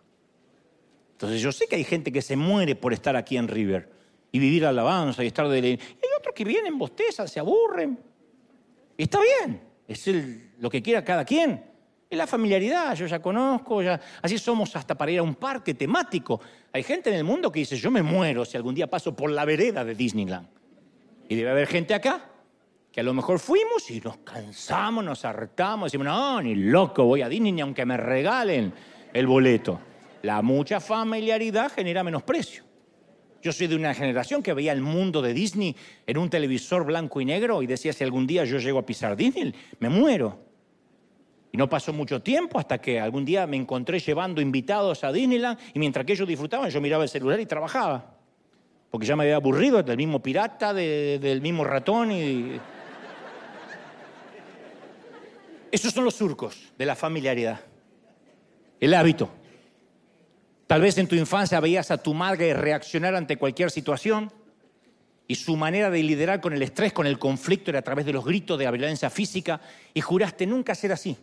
[1.14, 3.90] Entonces yo sé que hay gente que se muere por estar aquí en River
[4.32, 5.58] y vivir alabanza y estar de...
[5.58, 7.98] Y hay otros que vienen, bostezan, se aburren.
[8.96, 10.08] Y está bien, es
[10.60, 11.66] lo que quiera cada quien.
[12.08, 15.74] Es la familiaridad, yo ya conozco, ya, así somos hasta para ir a un parque
[15.74, 16.40] temático.
[16.72, 19.32] Hay gente en el mundo que dice, yo me muero si algún día paso por
[19.32, 20.48] la vereda de Disneyland.
[21.28, 22.30] Y debe haber gente acá
[22.92, 27.22] que a lo mejor fuimos y nos cansamos, nos hartamos, decimos, no, ni loco, voy
[27.22, 28.74] a Disney ni aunque me regalen
[29.14, 29.80] el boleto.
[30.24, 32.64] La mucha familiaridad genera menosprecio.
[33.42, 35.76] Yo soy de una generación que veía el mundo de Disney
[36.06, 39.16] en un televisor blanco y negro y decía, si algún día yo llego a pisar
[39.16, 40.40] Disney, me muero.
[41.52, 45.58] Y no pasó mucho tiempo hasta que algún día me encontré llevando invitados a Disneyland
[45.74, 48.18] y mientras que ellos disfrutaban yo miraba el celular y trabajaba.
[48.92, 52.60] Porque ya me había aburrido del mismo pirata, del mismo ratón y...
[55.72, 57.60] Esos son los surcos de la familiaridad.
[58.80, 59.30] El hábito.
[60.68, 64.32] Tal vez en tu infancia veías a tu madre reaccionar ante cualquier situación
[65.28, 68.14] y su manera de liderar con el estrés, con el conflicto era a través de
[68.14, 69.62] los gritos de la violencia física
[69.94, 71.18] y juraste nunca ser así.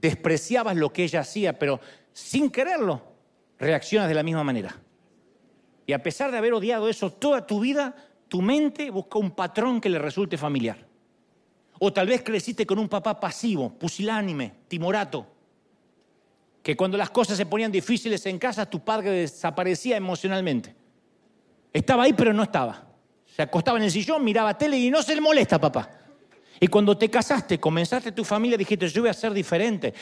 [0.00, 1.80] Despreciabas lo que ella hacía, pero
[2.12, 3.02] sin quererlo
[3.58, 4.76] reaccionas de la misma manera.
[5.86, 7.94] Y a pesar de haber odiado eso toda tu vida,
[8.28, 10.86] tu mente busca un patrón que le resulte familiar.
[11.86, 15.26] O tal vez creciste con un papá pasivo, pusilánime, timorato,
[16.62, 20.74] que cuando las cosas se ponían difíciles en casa, tu padre desaparecía emocionalmente.
[21.70, 22.86] Estaba ahí, pero no estaba.
[23.26, 25.90] Se acostaba en el sillón, miraba tele y no se le molesta, papá.
[26.58, 29.92] Y cuando te casaste, comenzaste tu familia, dijiste, yo voy a ser diferente,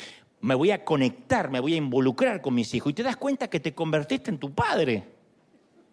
[0.41, 2.93] me voy a conectar, me voy a involucrar con mis hijos.
[2.93, 5.03] Y te das cuenta que te convertiste en tu padre.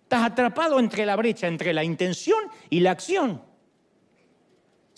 [0.03, 3.48] Estás atrapado entre la brecha, entre la intención y la acción.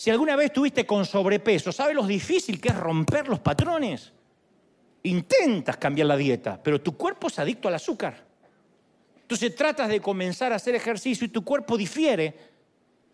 [0.02, 4.12] Si alguna vez estuviste con sobrepeso, ¿sabes lo difícil que es romper los patrones?
[5.04, 8.26] Intentas cambiar la dieta, pero tu cuerpo es adicto al azúcar.
[9.20, 12.34] Entonces tratas de comenzar a hacer ejercicio y tu cuerpo difiere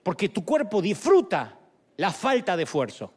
[0.02, 1.58] porque tu cuerpo disfruta
[1.98, 3.12] la falta de esfuerzo.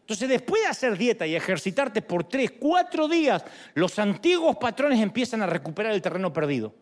[0.00, 3.44] Entonces después de hacer dieta y ejercitarte por tres, cuatro días,
[3.74, 6.72] los antiguos patrones empiezan a recuperar el terreno perdido.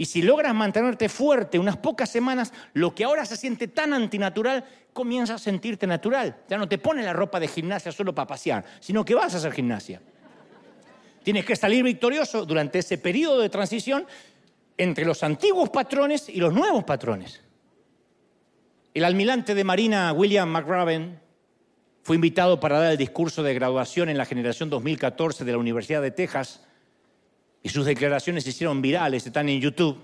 [0.00, 4.64] Y si logras mantenerte fuerte unas pocas semanas, lo que ahora se siente tan antinatural
[4.94, 6.38] comienza a sentirte natural.
[6.48, 9.36] Ya no te pones la ropa de gimnasia solo para pasear, sino que vas a
[9.36, 10.00] hacer gimnasia.
[11.22, 14.06] Tienes que salir victorioso durante ese periodo de transición
[14.78, 17.42] entre los antiguos patrones y los nuevos patrones.
[18.94, 21.20] El almirante de Marina William McRaven
[22.04, 26.00] fue invitado para dar el discurso de graduación en la generación 2014 de la Universidad
[26.00, 26.62] de Texas
[27.62, 29.98] y sus declaraciones se hicieron virales, están en YouTube.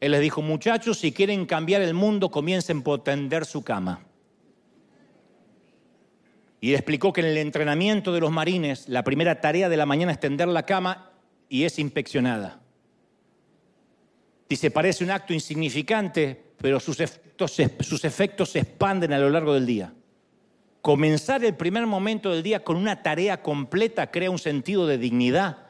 [0.00, 4.06] Él les dijo, muchachos, si quieren cambiar el mundo, comiencen por tender su cama.
[6.62, 10.12] Y explicó que en el entrenamiento de los marines, la primera tarea de la mañana
[10.12, 11.10] es tender la cama
[11.48, 12.60] y es inspeccionada.
[14.48, 19.54] Dice, parece un acto insignificante, pero sus efectos, sus efectos se expanden a lo largo
[19.54, 19.92] del día.
[20.82, 25.69] Comenzar el primer momento del día con una tarea completa crea un sentido de dignidad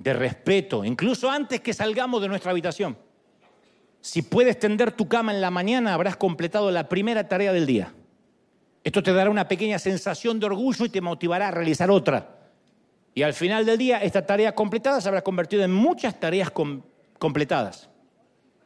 [0.00, 2.96] de respeto, incluso antes que salgamos de nuestra habitación.
[4.00, 7.92] Si puedes tender tu cama en la mañana, habrás completado la primera tarea del día.
[8.82, 12.38] Esto te dará una pequeña sensación de orgullo y te motivará a realizar otra.
[13.14, 16.50] Y al final del día, esta tarea completada se habrá convertido en muchas tareas
[17.18, 17.90] completadas.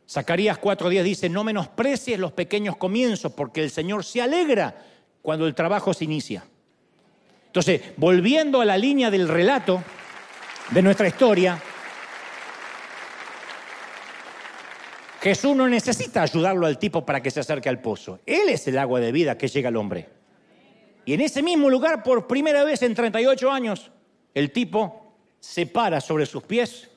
[0.09, 4.85] Zacarías 4.10 dice, no menosprecies los pequeños comienzos, porque el Señor se alegra
[5.21, 6.45] cuando el trabajo se inicia.
[7.47, 9.83] Entonces, volviendo a la línea del relato,
[10.71, 11.61] de nuestra historia,
[15.21, 18.21] Jesús no necesita ayudarlo al tipo para que se acerque al pozo.
[18.27, 20.09] Él es el agua de vida que llega al hombre.
[21.07, 23.91] Y en ese mismo lugar, por primera vez en 38 años,
[24.35, 26.91] el tipo se para sobre sus pies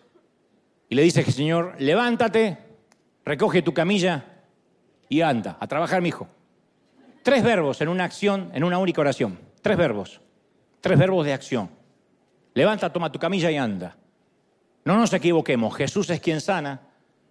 [0.90, 2.58] y le dice, Señor, levántate,
[3.24, 4.26] recoge tu camilla
[5.08, 6.28] y anda, a trabajar, mi hijo.
[7.24, 9.40] Tres verbos en una acción, en una única oración.
[9.62, 10.22] Tres verbos.
[10.82, 11.77] Tres verbos de acción.
[12.58, 13.96] Levanta, toma tu camilla y anda.
[14.84, 16.82] No nos equivoquemos, Jesús es quien sana,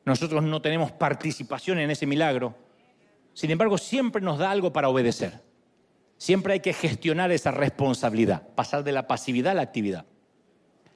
[0.05, 2.55] nosotros no tenemos participación en ese milagro.
[3.35, 5.43] Sin embargo, siempre nos da algo para obedecer.
[6.17, 10.05] Siempre hay que gestionar esa responsabilidad, pasar de la pasividad a la actividad.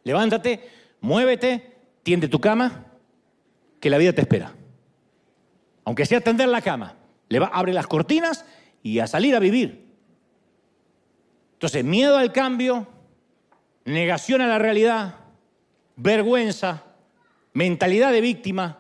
[0.05, 0.61] Levántate,
[1.01, 2.87] muévete, tiende tu cama,
[3.81, 4.55] que la vida te espera.
[5.85, 6.95] Aunque sea tender la cama,
[7.51, 8.45] abre las cortinas
[8.81, 9.93] y a salir a vivir.
[11.55, 12.87] Entonces, miedo al cambio,
[13.85, 15.15] negación a la realidad,
[15.97, 16.85] vergüenza,
[17.53, 18.79] mentalidad de víctima,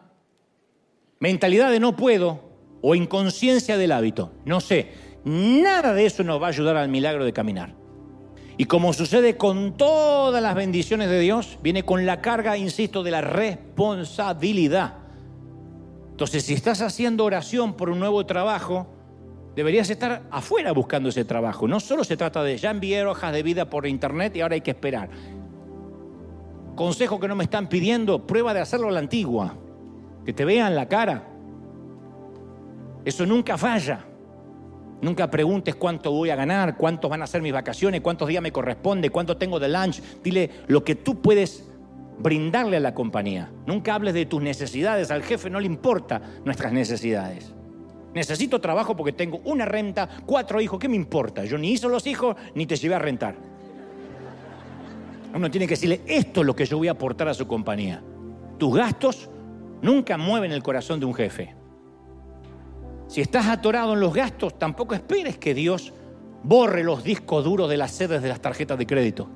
[1.18, 2.50] mentalidad de no puedo
[2.82, 4.32] o inconsciencia del hábito.
[4.44, 4.92] No sé,
[5.24, 7.74] nada de eso nos va a ayudar al milagro de caminar.
[8.56, 13.10] Y como sucede con todas las bendiciones de Dios, viene con la carga, insisto, de
[13.10, 14.98] la responsabilidad.
[16.10, 18.86] Entonces, si estás haciendo oración por un nuevo trabajo,
[19.54, 21.66] deberías estar afuera buscando ese trabajo.
[21.66, 24.60] No solo se trata de ya enviar hojas de vida por internet y ahora hay
[24.60, 25.10] que esperar.
[26.74, 29.54] Consejo que no me están pidiendo, prueba de hacerlo a la antigua.
[30.24, 31.24] Que te vean la cara.
[33.04, 34.04] Eso nunca falla.
[35.02, 38.52] Nunca preguntes cuánto voy a ganar, cuántos van a ser mis vacaciones, cuántos días me
[38.52, 40.02] corresponde, cuánto tengo de lunch.
[40.22, 41.66] Dile lo que tú puedes
[42.18, 43.50] brindarle a la compañía.
[43.66, 45.10] Nunca hables de tus necesidades.
[45.10, 47.54] Al jefe no le importa nuestras necesidades.
[48.14, 50.78] Necesito trabajo porque tengo una renta, cuatro hijos.
[50.78, 51.44] ¿Qué me importa?
[51.44, 53.36] Yo ni hice los hijos ni te llevé a rentar.
[55.32, 58.02] Uno tiene que decirle, esto es lo que yo voy a aportar a su compañía.
[58.58, 59.30] Tus gastos
[59.80, 61.54] nunca mueven el corazón de un jefe.
[63.06, 65.92] Si estás atorado en los gastos, tampoco esperes que Dios
[66.42, 69.28] borre los discos duros de las sedes de las tarjetas de crédito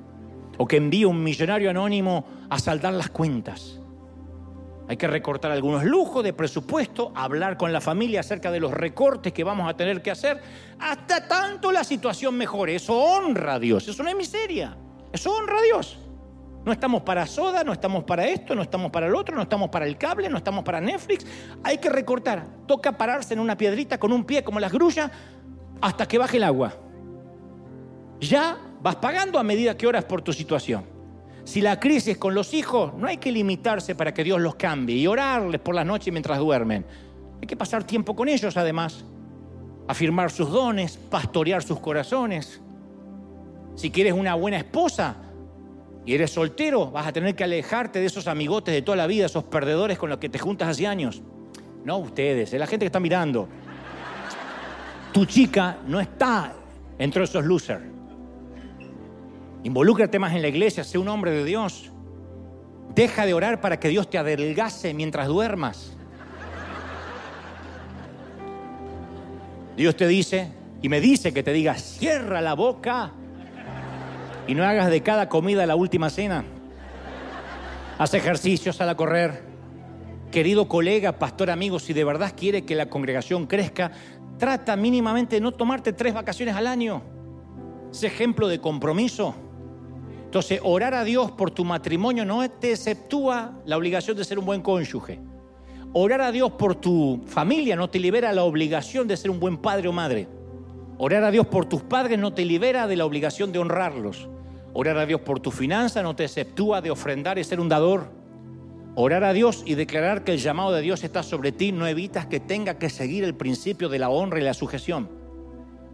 [0.57, 3.81] o que envíe un millonario anónimo a saldar las cuentas.
[4.87, 9.33] Hay que recortar algunos lujos de presupuesto, hablar con la familia acerca de los recortes
[9.33, 10.39] que vamos a tener que hacer,
[10.79, 12.75] hasta tanto la situación mejore.
[12.75, 14.77] Eso honra a Dios, eso no es miseria,
[15.11, 15.97] eso honra a Dios.
[16.65, 19.69] No estamos para soda, no estamos para esto, no estamos para el otro, no estamos
[19.69, 21.25] para el cable, no estamos para Netflix.
[21.63, 22.43] Hay que recortar.
[22.65, 25.11] Toca pararse en una piedrita con un pie como las grullas
[25.81, 26.73] hasta que baje el agua.
[28.19, 30.94] Ya vas pagando a medida que oras por tu situación.
[31.45, 34.97] Si la crisis con los hijos, no hay que limitarse para que Dios los cambie
[34.97, 36.85] y orarles por la noche mientras duermen.
[37.39, 39.05] Hay que pasar tiempo con ellos además,
[39.87, 42.59] afirmar sus dones, pastorear sus corazones.
[43.75, 45.17] Si quieres una buena esposa,
[46.05, 49.27] y eres soltero, vas a tener que alejarte de esos amigotes de toda la vida,
[49.27, 51.21] esos perdedores con los que te juntas hace años.
[51.83, 53.47] No ustedes, es la gente que está mirando.
[55.11, 56.53] Tu chica no está
[56.97, 57.94] entre esos losers.
[59.65, 61.89] Involúcrate más en la iglesia, sé un hombre de Dios.
[62.93, 65.97] Deja de orar para que Dios te adelgace mientras duermas.
[69.75, 70.51] Dios te dice,
[70.83, 73.11] y me dice que te diga, cierra la boca
[74.45, 76.45] y no hagas de cada comida la última cena.
[77.97, 79.41] Haz ejercicios, sal a correr.
[80.31, 83.91] Querido colega, pastor, amigo, si de verdad quiere que la congregación crezca,
[84.37, 87.01] trata mínimamente de no tomarte tres vacaciones al año.
[87.91, 89.33] Es ejemplo de compromiso.
[90.35, 94.43] Entonces, orar a Dios por tu matrimonio no te exceptúa la obligación de ser un
[94.43, 95.17] buen cónyuge.
[95.93, 99.55] Orar a Dios por tu familia no te libera la obligación de ser un buen
[99.55, 100.27] padre o madre.
[100.97, 104.27] Orar a Dios por tus padres no te libera de la obligación de honrarlos.
[104.73, 108.09] Orar a Dios por tu finanza no te exceptúa de ofrendar y ser un dador.
[108.95, 112.25] Orar a Dios y declarar que el llamado de Dios está sobre ti no evitas
[112.25, 115.07] que tenga que seguir el principio de la honra y la sujeción.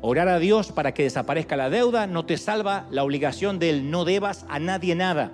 [0.04, 4.04] Orar a Dios para que desaparezca la deuda no te salva la obligación del no
[4.04, 5.32] debas a nadie nada.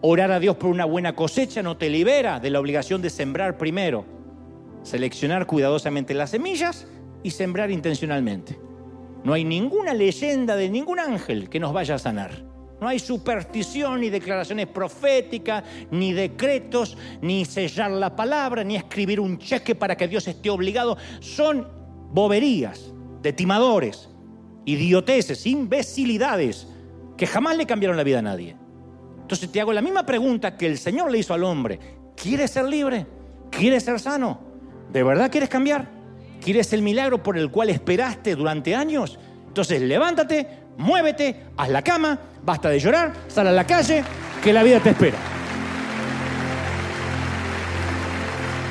[0.00, 3.58] Orar a Dios por una buena cosecha no te libera de la obligación de sembrar
[3.58, 4.04] primero.
[4.84, 6.86] Seleccionar cuidadosamente las semillas
[7.24, 8.60] y sembrar intencionalmente.
[9.24, 12.44] No hay ninguna leyenda de ningún ángel que nos vaya a sanar.
[12.80, 19.36] No hay superstición, ni declaraciones proféticas, ni decretos, ni sellar la palabra, ni escribir un
[19.36, 20.96] cheque para que Dios esté obligado.
[21.18, 21.66] Son
[22.12, 22.92] boberías
[23.22, 24.08] de timadores,
[24.64, 26.66] idioteces, imbecilidades
[27.16, 28.56] que jamás le cambiaron la vida a nadie.
[29.20, 31.78] Entonces te hago la misma pregunta que el Señor le hizo al hombre.
[32.16, 33.06] ¿Quieres ser libre?
[33.50, 34.40] ¿Quieres ser sano?
[34.92, 35.88] ¿De verdad quieres cambiar?
[36.42, 39.18] ¿Quieres el milagro por el cual esperaste durante años?
[39.46, 44.04] Entonces levántate, muévete, haz la cama, basta de llorar, sal a la calle,
[44.42, 45.37] que la vida te espera.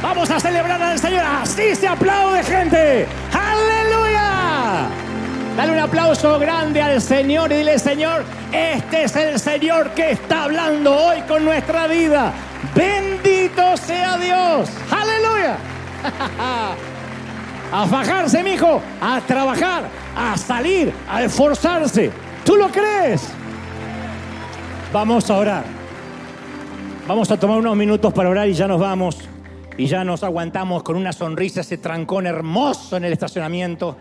[0.01, 1.23] Vamos a celebrar al Señor.
[1.25, 3.07] Así se aplaude, gente.
[3.33, 4.87] ¡Aleluya!
[5.55, 10.43] Dale un aplauso grande al Señor y dile, Señor, este es el Señor que está
[10.43, 12.31] hablando hoy con nuestra vida.
[12.75, 14.69] Bendito sea Dios.
[14.91, 15.57] ¡Aleluya!
[17.71, 19.85] a fajarse, mijo, a trabajar,
[20.15, 22.11] a salir, a esforzarse.
[22.45, 23.27] ¿Tú lo crees?
[24.93, 25.63] Vamos a orar.
[27.07, 29.27] Vamos a tomar unos minutos para orar y ya nos vamos.
[29.78, 33.95] Y ya nos aguantamos con una sonrisa ese trancón hermoso en el estacionamiento.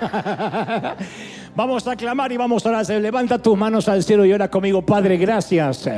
[1.56, 2.88] Vamos a clamar y vamos a orar.
[2.88, 4.82] Levanta tus manos al cielo y ora conmigo.
[4.82, 5.88] Padre, gracias.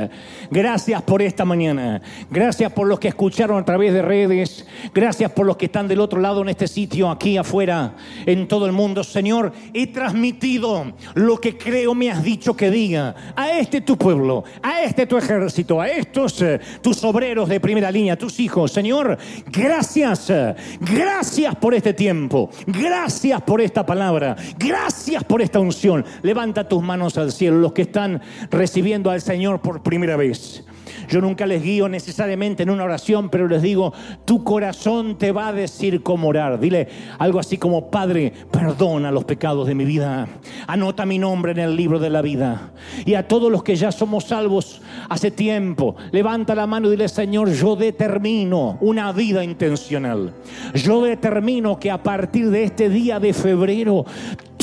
[0.49, 2.01] Gracias por esta mañana.
[2.31, 4.65] Gracias por los que escucharon a través de redes.
[4.93, 7.95] Gracias por los que están del otro lado en este sitio, aquí afuera,
[8.25, 9.03] en todo el mundo.
[9.03, 14.43] Señor, he transmitido lo que creo me has dicho que diga a este tu pueblo,
[14.63, 18.71] a este tu ejército, a estos eh, tus obreros de primera línea, tus hijos.
[18.71, 19.17] Señor,
[19.51, 20.31] gracias.
[20.79, 22.49] Gracias por este tiempo.
[22.65, 24.35] Gracias por esta palabra.
[24.57, 26.05] Gracias por esta unción.
[26.21, 30.63] Levanta tus manos al cielo, los que están recibiendo al Señor por primera vez.
[31.09, 33.93] Yo nunca les guío necesariamente en una oración, pero les digo,
[34.25, 36.59] tu corazón te va a decir cómo orar.
[36.59, 36.87] Dile
[37.19, 40.27] algo así como, Padre, perdona los pecados de mi vida.
[40.67, 42.71] Anota mi nombre en el libro de la vida.
[43.05, 47.07] Y a todos los que ya somos salvos hace tiempo, levanta la mano y dile,
[47.07, 50.33] Señor, yo determino una vida intencional.
[50.73, 54.05] Yo determino que a partir de este día de febrero,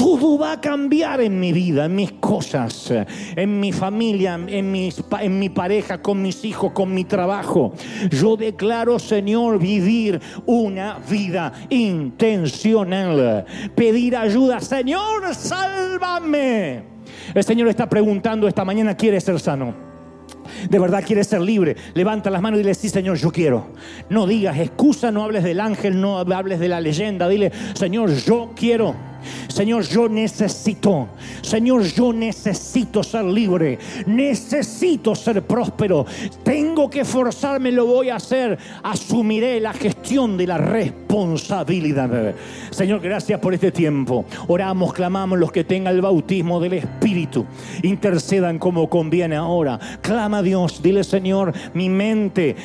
[0.00, 2.90] todo va a cambiar en mi vida, en mis cosas,
[3.36, 7.72] en mi familia, en, mis, en mi pareja, con mis hijos, con mi trabajo.
[8.11, 13.44] Yo declaro, Señor, vivir una vida intencional.
[13.76, 16.82] Pedir ayuda, Señor, sálvame.
[17.32, 19.88] El Señor está preguntando esta mañana, ¿quiere ser sano?
[20.68, 23.68] de verdad quieres ser libre, levanta las manos y dile, sí Señor, yo quiero.
[24.08, 28.50] No digas excusa, no hables del ángel, no hables de la leyenda, dile, Señor, yo
[28.56, 29.09] quiero.
[29.48, 31.08] Señor, yo necesito,
[31.42, 36.06] Señor, yo necesito ser libre, necesito ser próspero,
[36.42, 42.34] tengo que forzarme, lo voy a hacer, asumiré la gestión de la responsabilidad.
[42.70, 44.24] Señor, gracias por este tiempo.
[44.48, 47.46] Oramos, clamamos los que tengan el bautismo del Espíritu,
[47.82, 49.78] intercedan como conviene ahora.
[50.00, 52.56] Clama a Dios, dile Señor, mi mente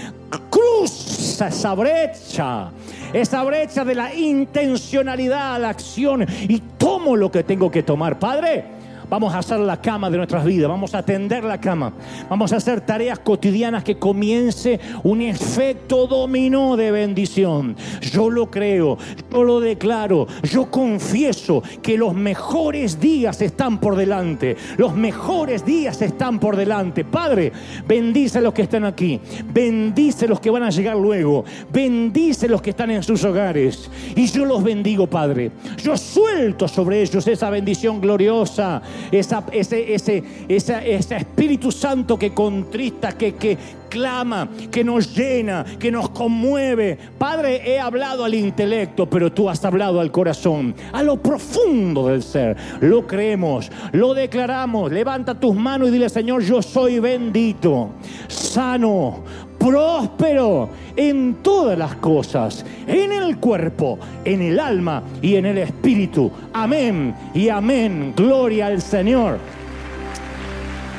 [0.49, 2.71] cruza esa brecha
[3.13, 8.19] esa brecha de la intencionalidad a la acción y tomo lo que tengo que tomar.
[8.19, 8.65] Padre,
[9.09, 11.93] Vamos a hacer la cama de nuestras vidas, vamos a atender la cama,
[12.29, 17.75] vamos a hacer tareas cotidianas que comience un efecto dominó de bendición.
[18.01, 18.97] Yo lo creo,
[19.31, 26.01] yo lo declaro, yo confieso que los mejores días están por delante, los mejores días
[26.01, 27.05] están por delante.
[27.05, 27.51] Padre,
[27.87, 29.19] bendice a los que están aquí,
[29.53, 33.23] bendice a los que van a llegar luego, bendice a los que están en sus
[33.23, 33.89] hogares.
[34.15, 35.51] Y yo los bendigo, Padre.
[35.77, 38.81] Yo suelto sobre ellos esa bendición gloriosa
[39.11, 43.57] esa, ese, ese, ese Espíritu Santo que contrista, que, que
[43.95, 46.97] clama, que nos llena, que nos conmueve.
[47.17, 52.21] Padre, he hablado al intelecto, pero tú has hablado al corazón, a lo profundo del
[52.21, 52.57] ser.
[52.81, 54.91] Lo creemos, lo declaramos.
[54.91, 57.91] Levanta tus manos y dile, Señor, yo soy bendito,
[58.27, 59.23] sano,
[59.65, 66.31] próspero en todas las cosas, en el cuerpo, en el alma y en el espíritu.
[66.53, 68.13] Amén y amén.
[68.15, 69.39] Gloria al Señor.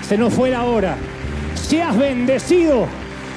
[0.02, 0.96] Se nos fue la hora.
[1.54, 2.86] Seas bendecido,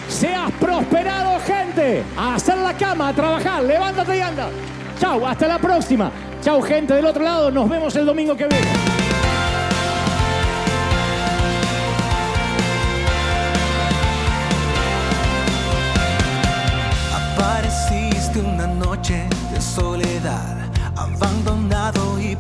[0.08, 2.04] seas prosperado, gente.
[2.18, 3.64] A hacer la cama, a trabajar.
[3.64, 4.50] Levántate y anda.
[5.00, 6.12] Chau, hasta la próxima.
[6.42, 7.52] Chau, gente del otro lado.
[7.52, 8.99] Nos vemos el domingo que viene.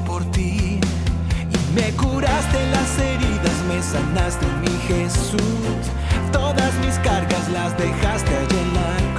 [0.00, 5.90] por ti y me curaste las heridas, me sanaste mi Jesús.
[6.32, 9.11] Todas mis cargas las dejaste allí en.